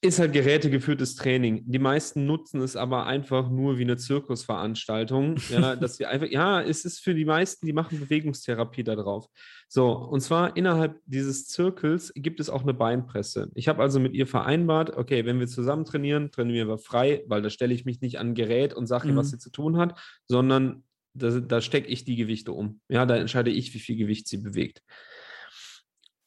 ist 0.00 0.20
halt 0.20 0.32
gerätegeführtes 0.32 1.16
Training. 1.16 1.64
Die 1.66 1.80
meisten 1.80 2.24
nutzen 2.24 2.60
es 2.60 2.76
aber 2.76 3.06
einfach 3.06 3.50
nur 3.50 3.78
wie 3.78 3.82
eine 3.82 3.96
Zirkusveranstaltung. 3.96 5.36
Ja, 5.50 5.74
dass 5.76 5.98
wir 5.98 6.08
einfach, 6.08 6.28
ja, 6.28 6.62
es 6.62 6.84
ist 6.84 7.00
für 7.00 7.14
die 7.14 7.24
meisten, 7.24 7.66
die 7.66 7.72
machen 7.72 7.98
Bewegungstherapie 7.98 8.84
da 8.84 8.94
drauf. 8.94 9.26
So, 9.68 9.90
und 9.90 10.20
zwar 10.20 10.56
innerhalb 10.56 11.00
dieses 11.06 11.48
Zirkels 11.48 12.12
gibt 12.14 12.38
es 12.38 12.48
auch 12.48 12.62
eine 12.62 12.74
Beinpresse. 12.74 13.50
Ich 13.54 13.66
habe 13.66 13.82
also 13.82 13.98
mit 13.98 14.14
ihr 14.14 14.28
vereinbart, 14.28 14.96
okay, 14.96 15.24
wenn 15.26 15.40
wir 15.40 15.48
zusammen 15.48 15.84
trainieren, 15.84 16.30
trainieren 16.30 16.68
wir 16.68 16.78
frei, 16.78 17.24
weil 17.26 17.42
da 17.42 17.50
stelle 17.50 17.74
ich 17.74 17.84
mich 17.84 18.00
nicht 18.00 18.20
an 18.20 18.34
Gerät 18.34 18.74
und 18.74 18.86
sage 18.86 19.08
mhm. 19.08 19.16
was 19.16 19.30
sie 19.30 19.38
zu 19.38 19.50
tun 19.50 19.78
hat, 19.78 19.98
sondern 20.28 20.84
da, 21.14 21.40
da 21.40 21.60
stecke 21.60 21.88
ich 21.88 22.04
die 22.04 22.14
Gewichte 22.14 22.52
um. 22.52 22.80
Ja, 22.88 23.04
da 23.04 23.16
entscheide 23.16 23.50
ich, 23.50 23.74
wie 23.74 23.80
viel 23.80 23.96
Gewicht 23.96 24.28
sie 24.28 24.38
bewegt. 24.38 24.80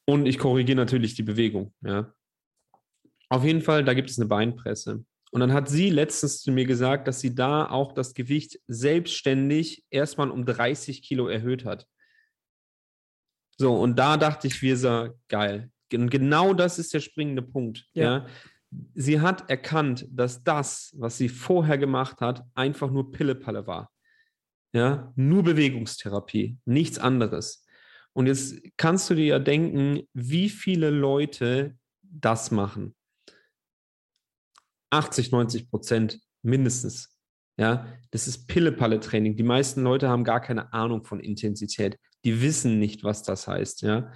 Und 0.05 0.25
ich 0.25 0.39
korrigiere 0.39 0.75
natürlich 0.75 1.15
die 1.15 1.23
Bewegung. 1.23 1.73
Ja. 1.85 2.13
Auf 3.31 3.45
jeden 3.45 3.61
Fall, 3.61 3.85
da 3.85 3.93
gibt 3.93 4.09
es 4.09 4.19
eine 4.19 4.27
Beinpresse. 4.27 5.05
Und 5.31 5.39
dann 5.39 5.53
hat 5.53 5.69
sie 5.69 5.89
letztens 5.89 6.41
zu 6.41 6.51
mir 6.51 6.65
gesagt, 6.65 7.07
dass 7.07 7.21
sie 7.21 7.33
da 7.33 7.69
auch 7.69 7.93
das 7.93 8.13
Gewicht 8.13 8.59
selbstständig 8.67 9.85
erstmal 9.89 10.29
um 10.29 10.45
30 10.45 11.01
Kilo 11.01 11.29
erhöht 11.29 11.63
hat. 11.63 11.88
So, 13.57 13.73
und 13.75 13.97
da 13.97 14.17
dachte 14.17 14.47
ich, 14.47 14.61
wir 14.61 14.75
sind 14.75 15.13
geil. 15.29 15.71
Und 15.93 16.09
genau 16.09 16.53
das 16.53 16.77
ist 16.77 16.93
der 16.93 17.00
springende 17.00 17.41
Punkt. 17.41 17.88
Ja. 17.93 18.03
ja. 18.03 18.27
Sie 18.95 19.21
hat 19.21 19.50
erkannt, 19.50 20.05
dass 20.11 20.43
das, 20.43 20.93
was 20.97 21.17
sie 21.17 21.29
vorher 21.29 21.77
gemacht 21.77 22.19
hat, 22.19 22.43
einfach 22.53 22.91
nur 22.91 23.13
Pillepalle 23.13 23.65
war. 23.65 23.89
Ja, 24.73 25.13
nur 25.15 25.43
Bewegungstherapie, 25.43 26.57
nichts 26.65 27.00
anderes. 27.00 27.65
Und 28.11 28.27
jetzt 28.27 28.61
kannst 28.75 29.09
du 29.09 29.15
dir 29.15 29.25
ja 29.25 29.39
denken, 29.39 30.01
wie 30.13 30.50
viele 30.50 30.89
Leute 30.89 31.77
das 32.01 32.51
machen. 32.51 32.93
80, 34.91 35.31
90 35.31 35.69
Prozent 35.69 36.19
mindestens. 36.43 37.17
Ja, 37.57 37.88
das 38.12 38.27
ist 38.27 38.48
Pille-Palle-Training. 38.48 39.36
Die 39.36 39.43
meisten 39.43 39.83
Leute 39.83 40.10
haben 40.10 40.24
gar 40.24 40.39
keine 40.39 40.74
Ahnung 40.74 41.03
von 41.03 41.19
Intensität. 41.19 41.98
Die 42.24 42.42
wissen 42.42 42.79
nicht, 42.79 43.03
was 43.03 43.24
das 43.24 43.48
heißt. 43.48 43.81
Ja, 43.81 44.11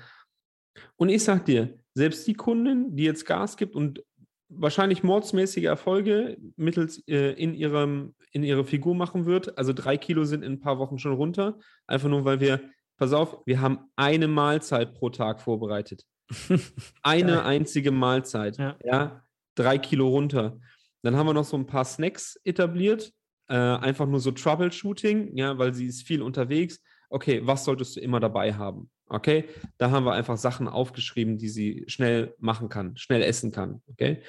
und 0.97 1.09
ich 1.09 1.23
sag 1.23 1.45
dir, 1.45 1.77
selbst 1.93 2.27
die 2.27 2.33
Kundin, 2.33 2.95
die 2.95 3.03
jetzt 3.03 3.25
Gas 3.25 3.57
gibt 3.57 3.75
und 3.75 4.03
wahrscheinlich 4.49 5.03
mordsmäßige 5.03 5.63
Erfolge 5.65 6.37
mittels 6.55 6.99
äh, 7.07 7.31
in, 7.33 7.53
ihrem, 7.53 8.15
in 8.31 8.43
ihre 8.43 8.65
Figur 8.65 8.95
machen 8.95 9.25
wird, 9.25 9.57
also 9.57 9.73
drei 9.73 9.97
Kilo 9.97 10.25
sind 10.25 10.43
in 10.43 10.53
ein 10.53 10.59
paar 10.59 10.77
Wochen 10.77 10.99
schon 10.99 11.13
runter, 11.13 11.57
einfach 11.87 12.09
nur, 12.09 12.25
weil 12.25 12.39
wir, 12.39 12.61
pass 12.97 13.13
auf, 13.13 13.41
wir 13.45 13.61
haben 13.61 13.79
eine 13.95 14.27
Mahlzeit 14.27 14.93
pro 14.93 15.09
Tag 15.09 15.41
vorbereitet. 15.41 16.05
eine 17.03 17.43
einzige 17.43 17.91
Mahlzeit. 17.91 18.57
Ja. 18.57 18.77
ja 18.83 19.21
drei 19.55 19.77
Kilo 19.77 20.09
runter. 20.09 20.59
Dann 21.05 21.15
haben 21.15 21.27
wir 21.27 21.33
noch 21.33 21.45
so 21.45 21.55
ein 21.55 21.67
paar 21.67 21.85
Snacks 21.85 22.39
etabliert, 22.43 23.13
äh, 23.47 23.53
einfach 23.53 24.07
nur 24.07 24.19
so 24.19 24.31
Troubleshooting, 24.31 25.37
ja, 25.37 25.55
weil 25.59 25.71
sie 25.71 25.85
ist 25.85 26.01
viel 26.01 26.23
unterwegs. 26.23 26.81
Okay, 27.11 27.41
was 27.45 27.63
solltest 27.63 27.95
du 27.95 27.99
immer 27.99 28.19
dabei 28.19 28.55
haben? 28.55 28.89
Okay, 29.05 29.47
da 29.77 29.91
haben 29.91 30.07
wir 30.07 30.13
einfach 30.13 30.35
Sachen 30.37 30.67
aufgeschrieben, 30.67 31.37
die 31.37 31.49
sie 31.49 31.83
schnell 31.85 32.33
machen 32.39 32.69
kann, 32.69 32.97
schnell 32.97 33.21
essen 33.21 33.51
kann. 33.51 33.83
Okay, 33.85 34.23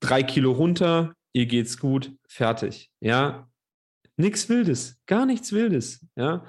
drei 0.00 0.24
Kilo 0.24 0.50
runter, 0.50 1.14
ihr 1.32 1.46
geht's 1.46 1.78
gut, 1.78 2.12
fertig. 2.26 2.90
Ja, 2.98 3.48
nichts 4.16 4.48
Wildes, 4.48 5.00
gar 5.06 5.26
nichts 5.26 5.52
Wildes. 5.52 6.04
Ja, 6.16 6.44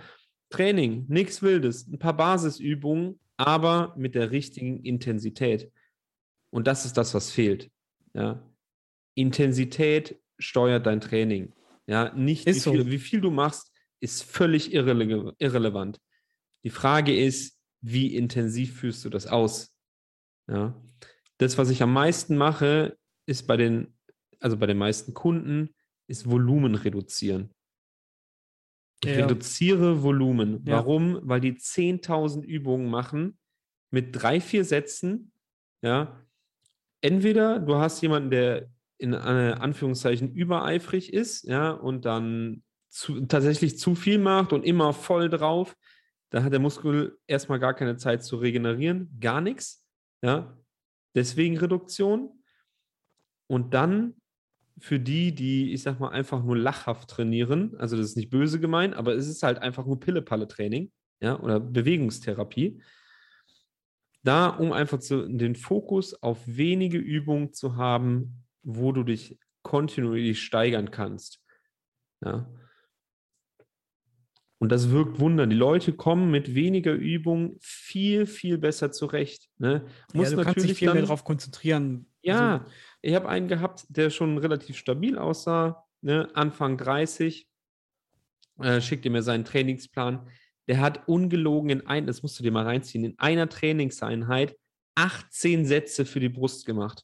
Training, 0.50 1.06
nichts 1.08 1.44
Wildes, 1.44 1.88
ein 1.88 2.00
paar 2.00 2.18
Basisübungen, 2.18 3.20
aber 3.38 3.94
mit 3.96 4.16
der 4.16 4.32
richtigen 4.32 4.84
Intensität. 4.84 5.72
Und 6.50 6.66
das 6.66 6.86
ist 6.86 6.98
das, 6.98 7.14
was 7.14 7.30
fehlt. 7.30 7.70
Ja. 8.16 8.44
Intensität 9.20 10.20
steuert 10.38 10.86
dein 10.86 11.02
Training. 11.02 11.54
Ja, 11.88 12.14
nicht 12.14 12.46
wie 12.46 12.54
viel, 12.54 12.62
so. 12.62 12.88
wie 12.88 13.00
viel, 13.00 13.22
du 13.22 13.32
machst, 13.32 13.72
ist 14.00 14.24
völlig 14.24 14.74
irrele 14.74 15.34
irrelevant. 15.40 16.00
Die 16.64 16.70
Frage 16.70 17.16
ist, 17.16 17.60
wie 17.82 18.16
intensiv 18.16 18.80
führst 18.80 19.04
du 19.06 19.10
das 19.10 19.28
aus? 19.28 19.76
Ja. 20.48 20.80
Das, 21.38 21.58
was 21.58 21.70
ich 21.70 21.82
am 21.82 21.94
meisten 21.94 22.38
mache, 22.38 22.98
ist 23.26 23.48
bei 23.48 23.58
den, 23.58 23.98
also 24.40 24.58
bei 24.58 24.68
den 24.68 24.78
meisten 24.78 25.14
Kunden, 25.14 25.76
ist 26.08 26.30
Volumen 26.30 26.76
reduzieren. 26.76 27.54
Ich 29.04 29.10
ja. 29.10 29.22
reduziere 29.26 30.04
Volumen. 30.04 30.64
Ja. 30.66 30.78
Warum? 30.78 31.20
Weil 31.24 31.40
die 31.40 31.54
10.000 31.54 32.44
Übungen 32.44 32.90
machen 32.90 33.38
mit 33.92 34.10
drei, 34.12 34.42
vier 34.42 34.66
Sätzen, 34.66 35.32
ja, 35.82 36.22
entweder 37.02 37.60
du 37.60 37.76
hast 37.76 38.02
jemanden, 38.02 38.30
der 38.30 38.70
in 39.00 39.14
äh, 39.14 39.56
Anführungszeichen 39.60 40.34
übereifrig 40.34 41.14
ist, 41.14 41.44
ja, 41.48 41.72
und 41.72 42.06
dann 42.06 42.64
zu, 42.90 43.26
tatsächlich 43.26 43.80
zu 43.80 43.96
viel 43.96 44.20
macht 44.20 44.54
und 44.54 44.64
immer 44.64 44.94
voll 44.94 45.30
drauf, 45.30 45.76
da 46.30 46.44
hat 46.44 46.54
der 46.54 46.60
Muskel 46.60 47.18
erstmal 47.26 47.60
gar 47.60 47.74
keine 47.74 47.98
Zeit 47.98 48.24
zu 48.24 48.38
regenerieren, 48.38 49.18
gar 49.20 49.42
nichts, 49.42 49.86
ja. 50.22 50.56
Deswegen 51.16 51.58
Reduktion. 51.58 52.44
Und 53.48 53.74
dann 53.74 54.14
für 54.78 55.00
die, 55.00 55.34
die, 55.34 55.74
ich 55.74 55.82
sag 55.82 56.00
mal, 56.00 56.10
einfach 56.10 56.44
nur 56.44 56.56
lachhaft 56.56 57.10
trainieren, 57.10 57.76
also 57.78 57.98
das 57.98 58.08
ist 58.08 58.18
nicht 58.18 58.30
böse 58.30 58.60
gemeint, 58.60 58.94
aber 58.94 59.16
es 59.16 59.28
ist 59.28 59.42
halt 59.42 59.58
einfach 59.60 59.86
nur 59.88 60.00
Pille-Palle-Training, 60.00 60.92
ja, 61.20 61.40
oder 61.40 61.60
Bewegungstherapie 61.60 62.80
da, 64.24 64.50
um 64.50 64.74
einfach 64.74 65.00
zu, 65.00 65.28
den 65.28 65.56
Fokus 65.56 66.14
auf 66.22 66.40
wenige 66.46 66.98
Übungen 66.98 67.54
zu 67.54 67.76
haben, 67.76 68.44
wo 68.64 68.92
du 68.92 69.04
dich 69.04 69.40
kontinuierlich 69.64 70.42
steigern 70.42 70.92
kannst. 70.92 71.42
Ja. 72.24 72.50
Und 74.58 74.72
das 74.72 74.90
wirkt 74.92 75.20
Wunder. 75.20 75.48
Die 75.48 75.56
Leute 75.56 75.94
kommen 75.94 76.32
mit 76.32 76.54
weniger 76.54 76.92
Übung 76.92 77.58
viel, 77.62 78.26
viel 78.26 78.58
besser 78.58 78.92
zurecht. 78.92 79.50
Ne? 79.58 79.86
Muss 80.14 80.32
ja, 80.32 80.44
du 80.44 80.54
dich 80.54 80.74
viel 80.74 80.88
dann, 80.88 80.96
mehr 80.96 81.04
darauf 81.04 81.24
konzentrieren. 81.24 82.08
Ja, 82.22 82.58
also, 82.58 82.72
ich 83.02 83.16
habe 83.16 83.30
einen 83.30 83.48
gehabt, 83.48 83.86
der 83.88 84.10
schon 84.10 84.38
relativ 84.38 84.78
stabil 84.78 85.18
aussah, 85.18 85.86
ne? 86.02 86.28
Anfang 86.34 86.78
30, 86.78 87.48
äh, 88.60 88.82
schickte 88.82 89.10
mir 89.10 89.24
seinen 89.24 89.46
Trainingsplan 89.46 90.28
der 90.70 90.80
hat 90.82 91.08
ungelogen 91.08 91.72
in 91.72 91.88
ein, 91.88 92.06
das 92.06 92.22
musst 92.22 92.38
du 92.38 92.44
dir 92.44 92.52
mal 92.52 92.64
reinziehen, 92.64 93.04
in 93.04 93.18
einer 93.18 93.50
Trainingseinheit 93.50 94.56
18 94.94 95.66
Sätze 95.66 96.06
für 96.06 96.20
die 96.20 96.30
Brust 96.30 96.68
gemacht. 96.68 97.04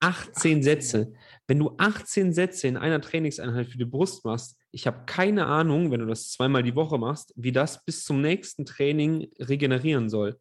18 0.00 0.62
Sätze. 0.62 1.12
Wenn 1.46 1.58
du 1.58 1.74
18 1.78 2.32
Sätze 2.32 2.68
in 2.68 2.76
einer 2.76 3.00
Trainingseinheit 3.00 3.68
für 3.68 3.78
die 3.78 3.84
Brust 3.84 4.24
machst, 4.24 4.58
ich 4.70 4.86
habe 4.86 5.04
keine 5.06 5.46
Ahnung, 5.46 5.90
wenn 5.90 6.00
du 6.00 6.06
das 6.06 6.30
zweimal 6.30 6.62
die 6.62 6.74
Woche 6.74 6.98
machst, 6.98 7.32
wie 7.36 7.52
das 7.52 7.84
bis 7.84 8.04
zum 8.04 8.20
nächsten 8.20 8.64
Training 8.64 9.30
regenerieren 9.38 10.08
soll. 10.08 10.38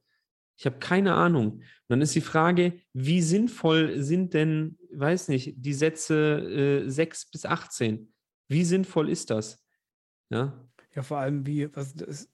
Ich 0.57 0.65
habe 0.65 0.79
keine 0.79 1.13
Ahnung. 1.13 1.53
Und 1.53 1.63
dann 1.89 2.01
ist 2.01 2.15
die 2.15 2.21
Frage, 2.21 2.79
wie 2.93 3.21
sinnvoll 3.21 4.01
sind 4.01 4.33
denn, 4.33 4.77
weiß 4.93 5.27
nicht, 5.27 5.53
die 5.57 5.73
Sätze 5.73 6.83
äh, 6.85 6.89
6 6.89 7.31
bis 7.31 7.45
18? 7.45 8.13
Wie 8.47 8.63
sinnvoll 8.63 9.09
ist 9.09 9.29
das? 9.29 9.63
Ja, 10.29 10.65
ja, 10.95 11.03
vor 11.03 11.17
allem 11.17 11.45
wie, 11.45 11.73
was 11.75 11.93
das, 11.93 12.29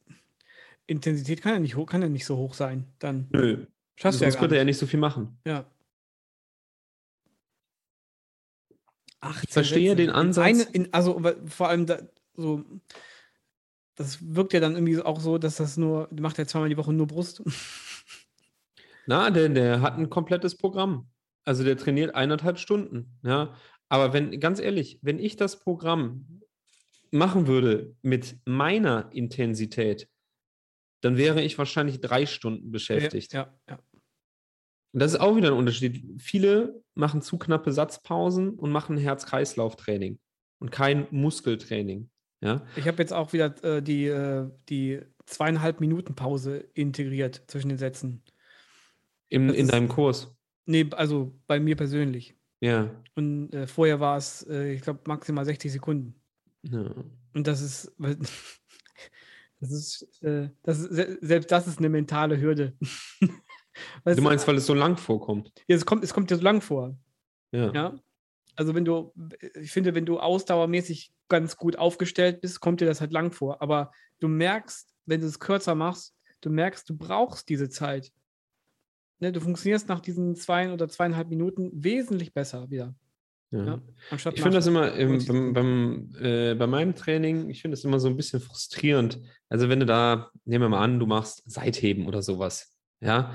Intensität 0.86 1.42
kann 1.42 1.54
ja 1.54 1.60
nicht 1.60 1.76
kann 1.88 2.02
ja 2.02 2.10
nicht 2.10 2.26
so 2.26 2.38
hoch 2.38 2.54
sein. 2.54 2.86
Dann 3.00 3.28
Nö. 3.32 3.66
Schaffst 3.96 4.20
Sonst 4.20 4.34
du 4.34 4.36
ja 4.36 4.40
könnte 4.40 4.56
er 4.56 4.62
ja 4.62 4.66
nicht 4.66 4.78
so 4.78 4.86
viel 4.86 5.00
machen. 5.00 5.40
Ja. 5.46 5.66
Ach, 9.22 9.44
Ich 9.44 9.52
verstehe 9.52 9.96
den 9.96 10.10
Ansatz. 10.10 10.46
Eine, 10.46 10.64
in, 10.74 10.94
also 10.94 11.22
vor 11.46 11.70
allem 11.70 11.86
da, 11.86 12.00
so, 12.36 12.64
das 13.96 14.18
wirkt 14.36 14.54
ja 14.54 14.60
dann 14.60 14.74
irgendwie 14.74 15.00
auch 15.00 15.20
so, 15.20 15.38
dass 15.38 15.58
das 15.58 15.78
nur, 15.78 16.10
macht 16.12 16.38
ja 16.38 16.46
zweimal 16.46 16.70
die 16.70 16.78
Woche 16.78 16.92
nur 16.92 17.08
Brust. 17.08 17.44
Na, 19.06 19.30
der, 19.30 19.50
der 19.50 19.82
hat 19.82 19.98
ein 19.98 20.10
komplettes 20.10 20.58
Programm. 20.58 21.10
Also 21.46 21.64
der 21.64 21.78
trainiert 21.78 22.16
eineinhalb 22.16 22.60
Stunden. 22.60 23.18
Ja. 23.24 23.56
Aber 23.90 24.14
wenn, 24.14 24.40
ganz 24.40 24.60
ehrlich, 24.60 25.00
wenn 25.02 25.20
ich 25.20 25.36
das 25.36 25.60
Programm 25.60 26.42
machen 27.12 27.48
würde 27.48 27.96
mit 28.02 28.38
meiner 28.46 29.12
Intensität, 29.12 30.08
dann 31.02 31.18
wäre 31.18 31.42
ich 31.42 31.58
wahrscheinlich 31.58 32.00
drei 32.00 32.26
Stunden 32.26 32.72
beschäftigt. 32.72 33.34
Ja, 33.34 33.54
ja. 33.70 33.80
Und 34.94 35.00
das 35.02 35.14
ist 35.14 35.20
auch 35.20 35.36
wieder 35.36 35.50
ein 35.50 35.58
Unterschied. 35.58 36.04
Viele 36.22 36.82
machen 36.96 37.22
zu 37.22 37.38
knappe 37.38 37.72
Satzpausen 37.72 38.52
und 38.52 38.72
machen 38.72 38.98
Herz-Kreislauf-Training 38.98 40.20
und 40.60 40.72
kein 40.72 41.08
Muskeltraining. 41.12 42.10
Ja. 42.42 42.66
Ich 42.76 42.88
habe 42.88 42.98
jetzt 43.02 43.14
auch 43.14 43.34
wieder 43.34 43.56
äh, 43.64 43.82
die, 43.82 44.06
äh, 44.08 44.50
die 44.70 45.00
zweieinhalb 45.26 45.80
Minuten 45.80 46.16
Pause 46.16 46.58
integriert 46.74 47.44
zwischen 47.48 47.70
den 47.70 47.78
Sätzen. 47.78 48.24
In, 49.30 49.48
Das 49.48 49.56
in 49.58 49.66
ist- 49.66 49.72
deinem 49.74 49.88
Kurs. 49.88 50.36
Nee, 50.66 50.88
also 50.92 51.34
bei 51.48 51.60
mir 51.60 51.76
persönlich. 51.76 52.36
Ja. 52.60 52.92
Und 53.16 53.54
äh, 53.54 53.66
vorher 53.68 54.00
war 54.00 54.18
es, 54.18 54.46
äh, 54.50 54.74
ich 54.74 54.82
glaube, 54.82 55.00
maximal 55.06 55.46
60 55.46 55.72
Sekunden. 55.72 56.16
ja. 56.64 56.94
Und 57.34 57.48
das 57.48 57.62
ist, 57.62 57.92
das 59.60 59.72
ist, 59.72 60.22
äh, 60.24 60.50
das 60.64 60.80
ist 60.80 60.90
se- 60.94 61.18
selbst 61.22 61.50
das 61.52 61.68
ist 61.68 61.78
eine 61.80 61.90
mentale 61.90 62.40
Hürde. 62.42 62.74
Weißt 64.04 64.20
Du 64.20 64.24
meinst, 64.24 64.48
weil 64.48 64.58
es 64.58 64.66
so 64.66 64.74
lang 64.74 64.98
vorkommt. 64.98 65.52
Ja, 65.68 65.76
es 65.76 65.86
kommt, 65.86 66.04
es 66.04 66.14
kommt 66.14 66.30
dir 66.30 66.38
so 66.38 66.44
lang 66.44 66.62
vor. 66.62 66.96
Ja. 67.52 67.72
Ja. 67.74 68.00
Also 68.56 68.76
wenn 68.76 68.86
du, 68.86 69.14
ich 69.60 69.72
finde, 69.72 69.96
wenn 69.96 70.06
du 70.06 70.20
ausdauermäßig 70.20 71.12
ganz 71.30 71.56
gut 71.56 71.78
aufgestellt 71.78 72.42
bist, 72.42 72.60
kommt 72.60 72.82
dir 72.82 72.86
das 72.86 73.02
halt 73.02 73.14
lang 73.14 73.32
vor. 73.32 73.62
Aber 73.62 73.92
du 74.20 74.28
merkst, 74.28 74.94
wenn 75.06 75.22
du 75.22 75.28
es 75.28 75.40
kürzer 75.40 75.76
machst, 75.76 76.14
du 76.42 76.50
merkst, 76.50 76.90
du 76.90 76.98
brauchst 76.98 77.50
diese 77.50 77.70
Zeit. 77.70 78.12
Ne, 79.20 79.32
du 79.32 79.40
funktionierst 79.40 79.88
nach 79.88 80.00
diesen 80.00 80.36
zwei 80.36 80.74
oder 80.74 80.90
zweieinhalb 80.90 81.30
Minuten 81.30 81.70
wesentlich 81.74 82.34
besser 82.34 82.70
wieder. 82.70 82.96
ja. 83.52 83.66
Ja. 83.66 83.82
Ich 84.12 84.22
finde 84.22 84.52
das 84.52 84.68
immer 84.68 84.90
90 84.90 85.28
beim, 85.28 85.54
beim, 85.54 86.10
äh, 86.20 86.56
bei 86.56 86.68
meinem 86.68 86.96
Training, 86.96 87.50
ich 87.50 87.62
finde 87.62 87.76
das 87.76 87.84
immer 87.84 88.00
so 88.00 88.08
ein 88.08 88.18
bisschen 88.18 88.40
frustrierend. 88.40 89.22
Also 89.50 89.70
wenn 89.70 89.80
du 89.80 89.86
da, 89.86 90.32
nehmen 90.46 90.64
wir 90.64 90.70
mal 90.70 90.84
an, 90.84 91.00
du 91.00 91.06
machst 91.06 91.44
Seitheben 91.46 92.08
oder 92.08 92.22
sowas, 92.22 92.76
ja, 93.00 93.34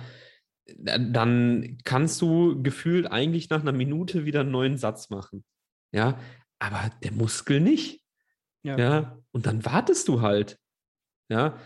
dann 0.79 1.79
kannst 1.85 2.21
du 2.21 2.63
gefühlt 2.63 3.11
eigentlich 3.11 3.51
nach 3.51 3.61
einer 3.61 3.73
Minute 3.73 4.25
wieder 4.25 4.41
einen 4.41 4.51
neuen 4.51 4.77
Satz 4.77 5.11
machen. 5.11 5.45
Ja, 5.93 6.19
aber 6.59 6.91
der 7.03 7.13
Muskel 7.13 7.61
nicht. 7.61 8.03
Ja. 8.63 8.79
Ja, 8.79 9.19
und 9.31 9.47
dann 9.47 9.65
wartest 9.65 10.09
du 10.09 10.23
halt. 10.23 10.59
Ja, 11.29 11.59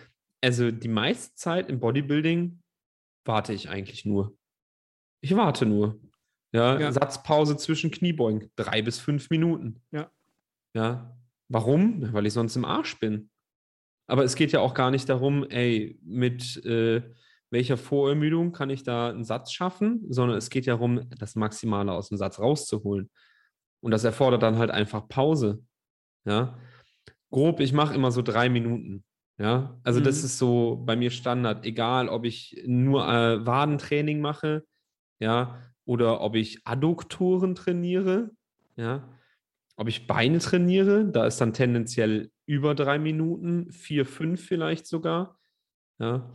also 0.42 0.70
die 0.70 0.88
meiste 0.88 1.34
Zeit 1.34 1.68
im 1.68 1.80
Bodybuilding 1.80 2.62
warte 3.24 3.52
ich 3.52 3.68
eigentlich 3.70 4.04
nur. 4.04 4.36
Ich 5.22 5.34
warte 5.36 5.66
nur. 5.66 6.00
Ja, 6.52 6.78
Ja. 6.78 6.92
Satzpause 6.92 7.56
zwischen 7.56 7.90
Kniebeugen, 7.90 8.50
drei 8.56 8.82
bis 8.82 8.98
fünf 8.98 9.30
Minuten. 9.30 9.82
Ja. 9.92 10.10
Ja, 10.74 11.16
warum? 11.48 12.12
Weil 12.12 12.26
ich 12.26 12.32
sonst 12.32 12.56
im 12.56 12.64
Arsch 12.64 12.98
bin. 12.98 13.30
Aber 14.06 14.24
es 14.24 14.34
geht 14.34 14.52
ja 14.52 14.60
auch 14.60 14.74
gar 14.74 14.90
nicht 14.90 15.08
darum, 15.08 15.44
ey, 15.48 15.98
mit 16.02 16.64
äh, 16.64 17.02
welcher 17.50 17.76
Vorermüdung 17.76 18.52
kann 18.52 18.70
ich 18.70 18.82
da 18.82 19.10
einen 19.10 19.24
Satz 19.24 19.52
schaffen, 19.52 20.04
sondern 20.08 20.38
es 20.38 20.50
geht 20.50 20.66
ja 20.66 20.74
darum, 20.74 21.08
das 21.18 21.34
Maximale 21.36 21.92
aus 21.92 22.08
dem 22.08 22.16
Satz 22.16 22.38
rauszuholen. 22.38 23.10
Und 23.80 23.90
das 23.90 24.04
erfordert 24.04 24.42
dann 24.42 24.58
halt 24.58 24.70
einfach 24.70 25.08
Pause. 25.08 25.62
Ja, 26.24 26.58
grob, 27.30 27.60
ich 27.60 27.72
mache 27.72 27.94
immer 27.94 28.10
so 28.12 28.22
drei 28.22 28.48
Minuten. 28.48 29.04
Ja, 29.38 29.80
also 29.84 30.00
das 30.00 30.18
Mhm. 30.18 30.24
ist 30.26 30.38
so 30.38 30.82
bei 30.84 30.96
mir 30.96 31.10
Standard, 31.10 31.64
egal 31.64 32.08
ob 32.10 32.24
ich 32.26 32.62
nur 32.66 33.08
äh, 33.08 33.44
Wadentraining 33.46 34.20
mache, 34.20 34.66
ja, 35.18 35.58
oder 35.86 36.20
ob 36.20 36.34
ich 36.36 36.60
Adduktoren 36.66 37.54
trainiere, 37.54 38.30
ja, 38.76 39.08
ob 39.76 39.88
ich 39.88 40.06
Beine 40.06 40.40
trainiere, 40.40 41.06
da 41.10 41.26
ist 41.26 41.40
dann 41.40 41.54
tendenziell 41.54 42.30
über 42.44 42.74
drei 42.74 42.98
Minuten, 42.98 43.70
vier, 43.72 44.04
fünf 44.04 44.44
vielleicht 44.44 44.86
sogar, 44.86 45.38
ja, 45.98 46.30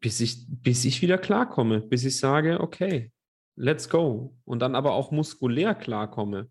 bis 0.00 0.20
ich, 0.20 0.46
bis 0.48 0.84
ich 0.84 1.02
wieder 1.02 1.18
klarkomme, 1.18 1.80
bis 1.80 2.04
ich 2.04 2.18
sage, 2.18 2.60
okay, 2.60 3.12
let's 3.56 3.88
go. 3.88 4.36
Und 4.44 4.60
dann 4.60 4.74
aber 4.74 4.92
auch 4.92 5.10
muskulär 5.10 5.74
klarkomme. 5.74 6.50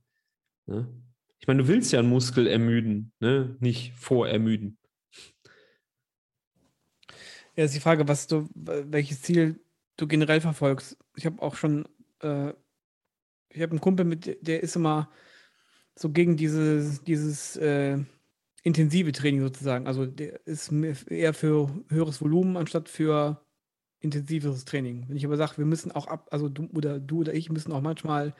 Ne? 0.65 0.88
Ich 1.39 1.47
meine, 1.47 1.63
du 1.63 1.67
willst 1.67 1.91
ja 1.91 1.99
einen 1.99 2.10
Muskel 2.10 2.47
ermüden, 2.47 3.13
ne? 3.19 3.55
nicht 3.60 3.93
vorermüden. 3.93 4.77
Ja, 7.55 7.63
ist 7.63 7.75
die 7.75 7.79
Frage, 7.79 8.07
was 8.07 8.27
du, 8.27 8.47
welches 8.53 9.21
Ziel 9.21 9.60
du 9.95 10.07
generell 10.07 10.41
verfolgst. 10.41 10.97
Ich 11.15 11.25
habe 11.25 11.41
auch 11.41 11.55
schon, 11.55 11.88
äh, 12.21 12.49
ich 13.49 13.62
habe 13.62 13.71
einen 13.71 13.81
Kumpel 13.81 14.05
mit, 14.05 14.38
der 14.47 14.62
ist 14.62 14.75
immer 14.75 15.10
so 15.95 16.12
gegen 16.12 16.38
dieses, 16.38 17.03
dieses 17.03 17.57
äh, 17.57 17.97
intensive 18.67 19.12
Training 19.13 19.41
sozusagen. 19.41 19.88
Also 19.88 20.06
der 20.06 20.45
ist 20.45 20.71
eher 20.71 21.34
für 21.34 21.69
höheres 21.89 22.21
Volumen 22.21 22.58
anstatt 22.58 22.89
für 22.89 23.41
intensiveres 23.99 24.65
Training. 24.65 25.06
Wenn 25.08 25.17
ich 25.17 25.25
aber 25.25 25.38
sage, 25.38 25.58
wir 25.58 25.65
müssen 25.65 25.91
auch 25.91 26.08
ab, 26.08 26.27
also 26.32 26.49
du 26.49 26.67
oder 26.75 26.99
du 26.99 27.19
oder 27.21 27.34
ich 27.34 27.49
müssen 27.49 27.71
auch 27.71 27.82
manchmal 27.82 28.36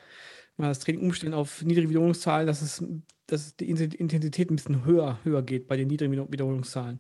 mal 0.58 0.68
das 0.68 0.80
Training 0.80 1.02
umstellen 1.02 1.34
auf 1.34 1.64
niedrige 1.64 1.90
Wiederholungszahlen, 1.90 2.46
dass 2.46 2.62
es, 2.62 2.84
dass 3.28 3.56
die 3.56 3.70
Intensität 3.70 4.52
ein 4.52 4.56
bisschen 4.58 4.86
höher, 4.86 5.20
höher 5.24 5.42
geht 5.44 5.68
bei 5.68 5.78
den 5.78 5.88
niedrigen 5.88 6.14
Wiederhol- 6.14 6.32
Wiederholungszahlen. 6.32 7.00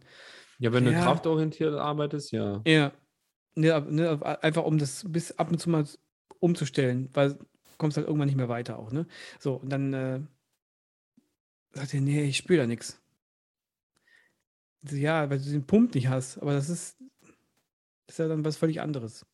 Ja, 0.60 0.74
wenn 0.74 0.86
du 0.86 0.92
Ja. 0.92 1.04
kraftorientiert 1.04 1.76
arbeitest, 1.76 2.32
ja. 2.32 2.62
Ja. 2.66 2.94
Ne, 3.56 3.74
ab- 3.74 3.92
ne, 3.92 4.24
einfach 4.44 4.63
um 4.63 4.78
das 4.78 5.06
bis 5.08 5.32
ab 5.34 5.52
und 5.52 5.60
zu 5.60 5.70
mal 5.70 5.86
umzustellen, 6.40 7.10
weil 7.13 7.34
du 7.34 7.46
kommst 7.78 7.98
halt 7.98 8.08
irgendwann 8.08 8.28
nicht 8.28 8.38
mehr 8.38 8.50
weiter 8.50 8.78
auch, 8.80 8.92
ne? 8.92 9.06
So, 9.40 9.56
und 9.56 9.70
dann 9.72 9.94
äh, 9.94 10.20
sagt 11.74 11.94
er, 11.94 12.02
nee, 12.02 12.24
ich 12.26 12.38
spüre 12.38 12.62
da 12.62 12.68
nichts. 12.68 13.02
Ja, 14.84 15.30
weil 15.30 15.40
du 15.40 15.50
den 15.50 15.66
Pump 15.66 15.96
nicht 15.96 16.08
hast, 16.08 16.38
aber 16.38 16.54
das 16.54 16.70
ist, 16.70 16.98
das 18.08 18.16
ist 18.16 18.20
ja 18.20 18.28
dann 18.28 18.46
was 18.46 18.58
völlig 18.58 18.82
anderes. 18.82 19.26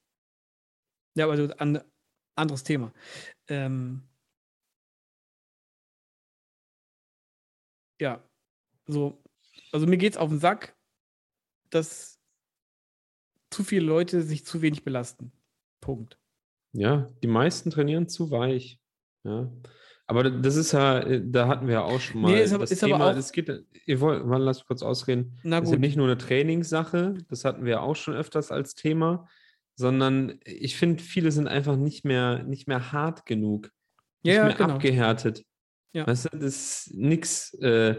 Ja, 1.16 1.26
aber 1.26 1.38
so 1.38 1.44
an, 1.58 1.82
anderes 2.36 2.64
Thema. 2.64 2.92
Ähm, 3.48 4.04
ja, 8.00 8.24
so, 8.88 9.22
also 9.72 9.88
mir 9.88 9.98
geht's 9.98 10.18
auf 10.18 10.30
den 10.30 10.40
Sack, 10.40 10.76
dass 11.70 12.20
zu 13.52 13.64
viele 13.64 13.86
Leute 13.86 14.22
sich 14.24 14.46
zu 14.46 14.62
wenig 14.62 14.84
belasten. 14.84 15.32
Punkt. 15.80 16.18
Ja, 16.74 17.12
die 17.22 17.28
meisten 17.28 17.70
trainieren 17.70 18.10
zu 18.10 18.32
weich. 18.32 18.80
Ja. 19.24 19.52
Aber 20.14 20.30
das 20.30 20.56
ist 20.56 20.72
ja, 20.72 21.00
äh, 21.00 21.22
da 21.26 21.48
hatten 21.48 21.68
wir 21.68 21.74
ja 21.76 21.82
auch 21.84 22.00
schon 22.00 22.22
mal 22.22 22.32
Nee, 22.32 22.44
ist 22.44 22.54
aber- 22.54 22.64
das 22.64 22.72
ist 22.72 22.84
aber 22.84 22.94
Thema, 22.94 23.12
auch- 23.12 23.18
es 23.18 23.32
geht, 23.32 23.50
ihr 23.86 24.00
wollt, 24.00 24.26
mal 24.26 24.42
lass 24.42 24.58
mich 24.60 24.68
kurz 24.68 24.82
ausreden. 24.84 25.38
Na 25.44 25.60
Das 25.60 25.70
ist 25.70 25.72
ja 25.72 25.78
gut. 25.78 25.82
nicht 25.82 25.96
nur 25.98 26.06
eine 26.08 26.18
Trainingssache, 26.18 27.16
das 27.30 27.46
hatten 27.46 27.66
wir 27.66 27.82
auch 27.82 27.96
schon 27.96 28.14
öfters 28.16 28.52
als 28.52 28.76
Thema, 28.76 29.28
sondern 29.76 30.40
ich 30.46 30.76
finde, 30.78 31.02
viele 31.02 31.32
sind 31.32 31.48
einfach 31.48 31.76
nicht 31.78 32.06
mehr, 32.06 32.44
nicht 32.44 32.68
mehr 32.68 32.92
hart 32.92 33.26
genug, 33.26 33.72
nicht 34.24 34.36
Ja, 34.36 34.42
ja, 34.42 34.46
mehr 34.46 34.54
genau. 34.56 34.74
abgehärtet. 34.76 35.44
Ja. 35.94 36.06
Weißt 36.08 36.26
du, 36.26 36.30
das 36.38 36.44
ist 36.88 36.94
nix. 36.94 37.54
Äh, 37.56 37.96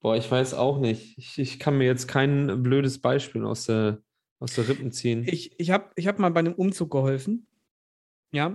boah, 0.00 0.16
ich 0.16 0.30
weiß 0.30 0.54
auch 0.54 0.78
nicht. 0.78 1.18
Ich, 1.18 1.38
ich 1.38 1.58
kann 1.58 1.76
mir 1.78 1.86
jetzt 1.86 2.06
kein 2.08 2.62
blödes 2.62 3.00
Beispiel 3.00 3.44
aus 3.44 3.66
der, 3.66 3.98
aus 4.40 4.54
der 4.54 4.68
Rippen 4.68 4.92
ziehen. 4.92 5.24
Ich, 5.26 5.58
ich 5.58 5.70
habe 5.72 5.90
ich 5.96 6.06
hab 6.06 6.18
mal 6.20 6.30
bei 6.30 6.38
einem 6.40 6.54
Umzug 6.54 6.90
geholfen. 6.92 7.47
Ja, 8.30 8.54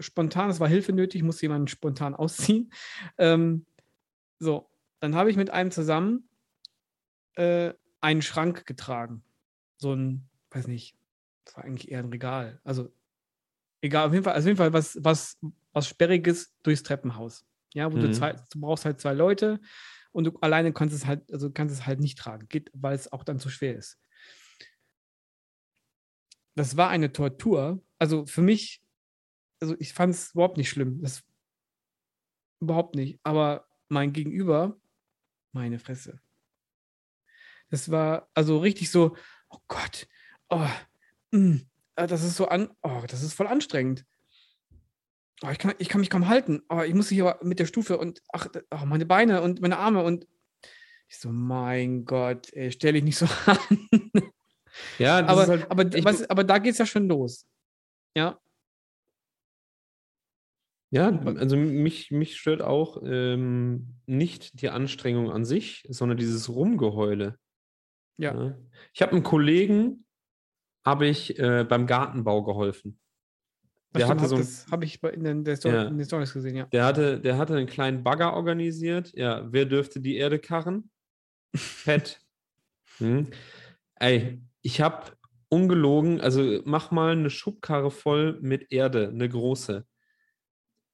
spontan, 0.00 0.50
es 0.50 0.60
war 0.60 0.68
Hilfe 0.68 0.92
nötig, 0.92 1.22
musste 1.22 1.42
jemanden 1.42 1.68
spontan 1.68 2.14
ausziehen. 2.16 2.72
Ähm, 3.16 3.66
so, 4.38 4.70
dann 5.00 5.14
habe 5.14 5.30
ich 5.30 5.36
mit 5.36 5.50
einem 5.50 5.70
zusammen 5.70 6.28
äh, 7.34 7.72
einen 8.00 8.22
Schrank 8.22 8.66
getragen. 8.66 9.22
So 9.78 9.94
ein, 9.94 10.28
weiß 10.50 10.66
nicht, 10.66 10.96
das 11.44 11.56
war 11.56 11.64
eigentlich 11.64 11.90
eher 11.90 12.00
ein 12.00 12.10
Regal. 12.10 12.60
Also, 12.64 12.92
egal, 13.80 14.08
auf 14.08 14.12
jeden 14.12 14.24
Fall, 14.24 14.34
also 14.34 14.46
auf 14.46 14.48
jeden 14.48 14.58
Fall 14.58 14.72
was, 14.72 14.98
was, 15.00 15.38
was 15.72 15.88
Sperriges 15.88 16.54
durchs 16.62 16.82
Treppenhaus. 16.82 17.44
Ja, 17.74 17.92
wo 17.92 17.98
du, 17.98 18.08
Mhm. 18.08 18.12
zwei, 18.12 18.32
du 18.32 18.60
brauchst 18.60 18.84
halt 18.84 19.00
zwei 19.00 19.12
Leute 19.12 19.60
und 20.10 20.24
du 20.24 20.36
alleine 20.40 20.72
kannst 20.72 20.94
es 20.94 21.06
halt, 21.06 21.30
also 21.32 21.50
kannst 21.50 21.74
es 21.74 21.86
halt 21.86 22.00
nicht 22.00 22.18
tragen, 22.18 22.48
geht, 22.48 22.70
weil 22.72 22.94
es 22.94 23.12
auch 23.12 23.22
dann 23.24 23.38
zu 23.38 23.50
schwer 23.50 23.76
ist. 23.76 23.98
Das 26.56 26.76
war 26.76 26.88
eine 26.88 27.12
Tortur. 27.12 27.84
Also 27.98 28.26
für 28.26 28.42
mich, 28.42 28.82
also 29.60 29.76
ich 29.78 29.92
fand 29.92 30.14
es 30.14 30.32
überhaupt 30.32 30.56
nicht 30.56 30.70
schlimm. 30.70 31.00
Das 31.02 31.22
überhaupt 32.60 32.94
nicht. 32.94 33.20
Aber 33.22 33.66
mein 33.88 34.12
Gegenüber, 34.12 34.76
meine 35.52 35.78
Fresse. 35.78 36.20
Das 37.70 37.90
war 37.90 38.28
also 38.34 38.58
richtig 38.58 38.90
so, 38.90 39.16
oh 39.50 39.58
Gott, 39.68 40.08
oh, 40.48 40.66
mm, 41.32 41.58
ah, 41.96 42.06
das 42.06 42.24
ist 42.24 42.36
so 42.36 42.48
an, 42.48 42.70
oh, 42.82 43.02
das 43.06 43.22
ist 43.22 43.34
voll 43.34 43.46
anstrengend. 43.46 44.06
oh, 45.42 45.50
ich, 45.50 45.58
kann, 45.58 45.74
ich 45.78 45.88
kann 45.88 46.00
mich 46.00 46.10
kaum 46.10 46.28
halten, 46.28 46.62
aber 46.68 46.86
ich 46.86 46.94
muss 46.94 47.08
hier 47.08 47.38
mit 47.42 47.58
der 47.58 47.66
Stufe 47.66 47.98
und 47.98 48.22
ach, 48.32 48.48
ach, 48.70 48.84
meine 48.84 49.06
Beine 49.06 49.42
und 49.42 49.60
meine 49.60 49.78
Arme 49.78 50.02
und 50.02 50.26
ich 51.08 51.18
so, 51.18 51.30
mein 51.30 52.04
Gott, 52.04 52.52
ey, 52.52 52.70
stell 52.70 52.92
dich 52.92 53.04
nicht 53.04 53.16
so 53.16 53.26
an. 53.46 53.58
Ja, 54.98 55.22
das 55.22 55.30
aber, 55.30 55.42
ist 55.42 55.48
halt 55.48 55.70
aber, 55.70 56.04
was, 56.04 56.28
aber 56.28 56.44
da 56.44 56.58
geht 56.58 56.72
es 56.72 56.78
ja 56.78 56.86
schon 56.86 57.08
los. 57.08 57.46
Ja, 58.14 58.38
Ja, 60.90 61.08
also 61.20 61.56
mich, 61.56 62.10
mich 62.10 62.36
stört 62.38 62.62
auch 62.62 63.02
ähm, 63.04 63.94
nicht 64.06 64.62
die 64.62 64.70
Anstrengung 64.70 65.30
an 65.30 65.44
sich, 65.44 65.84
sondern 65.90 66.16
dieses 66.16 66.48
Rumgeheule. 66.48 67.38
ja. 68.16 68.34
Ja. 68.34 68.56
Ich 68.94 69.02
habe 69.02 69.12
einem 69.12 69.22
Kollegen, 69.22 70.06
habe 70.86 71.06
ich 71.06 71.38
äh, 71.38 71.64
beim 71.68 71.86
Gartenbau 71.86 72.42
geholfen. 72.42 72.98
Der 73.94 74.06
stimmt, 74.06 74.20
hatte 74.20 74.28
so 74.28 74.34
ein- 74.36 74.40
das 74.42 74.66
habe 74.70 74.84
ich 74.86 75.02
in 75.02 75.24
den, 75.24 75.44
der 75.44 75.56
Sto 75.56 75.68
Ja. 75.68 75.84
in 75.84 75.98
den 75.98 76.06
Stories 76.06 76.32
gesehen, 76.32 76.56
ja. 76.56 76.64
Der 76.66 76.84
hatte, 76.84 77.20
der 77.20 77.36
hatte 77.36 77.56
einen 77.56 77.66
kleinen 77.66 78.02
Bagger 78.02 78.32
organisiert. 78.34 79.12
Ja, 79.14 79.46
wer 79.52 79.66
dürfte 79.66 80.00
die 80.00 80.16
Erde 80.16 80.38
karren? 80.38 80.90
Fett. 81.54 82.20
Hm. 82.98 83.28
Ey, 84.00 84.42
ich 84.62 84.80
habe 84.80 85.12
ungelogen, 85.50 86.20
also 86.20 86.60
mach 86.64 86.90
mal 86.90 87.12
eine 87.12 87.30
Schubkarre 87.30 87.92
voll 87.92 88.38
mit 88.40 88.72
Erde, 88.72 89.08
eine 89.10 89.28
große. 89.28 89.86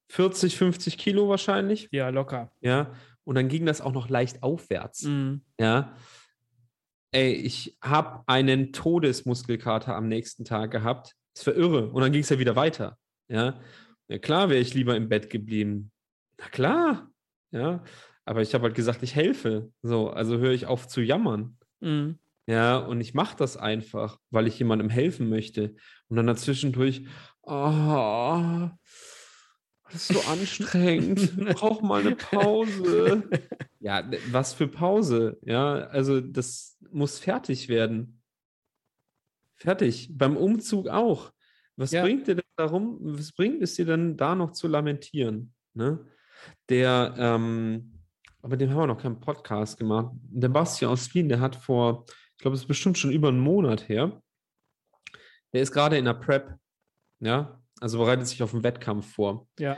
40, 0.09 0.57
50 0.57 0.97
Kilo 0.97 1.29
wahrscheinlich. 1.29 1.89
Ja, 1.91 2.09
locker. 2.09 2.51
Ja, 2.61 2.93
und 3.25 3.35
dann 3.35 3.49
ging 3.49 3.65
das 3.65 3.81
auch 3.81 3.91
noch 3.91 4.07
leicht 4.07 4.43
aufwärts. 4.43 5.03
Mhm. 5.03 5.41
Ja. 5.59 5.95
Ey, 7.11 7.33
ich 7.33 7.77
habe 7.81 8.23
einen 8.27 8.71
Todesmuskelkater 8.71 9.95
am 9.95 10.07
nächsten 10.07 10.45
Tag 10.45 10.71
gehabt. 10.71 11.15
Das 11.33 11.47
war 11.47 11.55
irre. 11.55 11.89
Und 11.91 12.01
dann 12.01 12.11
ging 12.11 12.21
es 12.21 12.29
ja 12.29 12.39
wieder 12.39 12.55
weiter. 12.55 12.97
Ja. 13.27 13.59
ja 14.07 14.19
klar 14.19 14.49
wäre 14.49 14.59
ich 14.59 14.73
lieber 14.73 14.95
im 14.95 15.09
Bett 15.09 15.29
geblieben. 15.29 15.91
Na 16.37 16.47
klar. 16.49 17.09
Ja. 17.51 17.83
Aber 18.25 18.41
ich 18.41 18.53
habe 18.53 18.65
halt 18.65 18.75
gesagt, 18.75 19.01
ich 19.01 19.15
helfe. 19.15 19.71
So, 19.81 20.09
also 20.09 20.37
höre 20.37 20.51
ich 20.51 20.67
auf 20.67 20.87
zu 20.87 21.01
jammern. 21.01 21.57
Mhm. 21.79 22.19
Ja, 22.47 22.77
und 22.77 23.01
ich 23.01 23.15
mache 23.15 23.35
das 23.37 23.57
einfach, 23.57 24.19
weil 24.29 24.45
ich 24.45 24.59
jemandem 24.59 24.89
helfen 24.89 25.29
möchte. 25.29 25.75
Und 26.09 26.17
dann 26.17 26.27
dazwischendurch, 26.27 27.07
oh, 27.41 28.69
das 29.91 30.09
ist 30.09 30.13
so 30.13 30.21
anstrengend. 30.31 31.19
Ich 31.37 31.55
brauche 31.55 31.85
mal 31.85 32.01
eine 32.01 32.15
Pause. 32.15 33.23
Ja, 33.79 34.01
d- 34.01 34.19
was 34.31 34.53
für 34.53 34.67
Pause? 34.67 35.37
Ja, 35.43 35.75
also 35.87 36.19
das 36.21 36.77
muss 36.91 37.19
fertig 37.19 37.69
werden. 37.69 38.21
Fertig. 39.55 40.09
Beim 40.17 40.37
Umzug 40.37 40.87
auch. 40.89 41.31
Was 41.77 41.91
Ja. 41.91 42.03
bringt 42.03 42.27
dir 42.27 42.35
denn 42.35 42.43
darum, 42.55 42.97
was 43.01 43.31
bringt 43.33 43.61
es 43.61 43.75
dir 43.75 43.85
denn 43.85 44.17
da 44.17 44.35
noch 44.35 44.51
zu 44.51 44.67
lamentieren? 44.67 45.53
Ne? 45.73 46.05
Der, 46.69 47.13
ähm, 47.17 47.99
aber 48.41 48.57
dem 48.57 48.69
haben 48.69 48.77
wir 48.77 48.87
noch 48.87 49.01
keinen 49.01 49.19
Podcast 49.19 49.77
gemacht. 49.77 50.11
Der 50.21 50.49
Basti 50.49 50.85
aus 50.85 51.13
Wien, 51.13 51.29
der 51.29 51.39
hat 51.39 51.55
vor, 51.55 52.05
ich 52.33 52.37
glaube, 52.39 52.55
es 52.55 52.61
ist 52.61 52.67
bestimmt 52.67 52.97
schon 52.97 53.11
über 53.11 53.29
einen 53.29 53.39
Monat 53.39 53.89
her, 53.89 54.21
der 55.53 55.61
ist 55.61 55.71
gerade 55.71 55.97
in 55.97 56.05
der 56.05 56.13
Prep, 56.13 56.53
ja, 57.19 57.61
also 57.79 57.99
bereitet 57.99 58.27
sich 58.27 58.41
auf 58.43 58.53
einen 58.53 58.63
Wettkampf 58.63 59.13
vor. 59.13 59.47
Ja. 59.59 59.77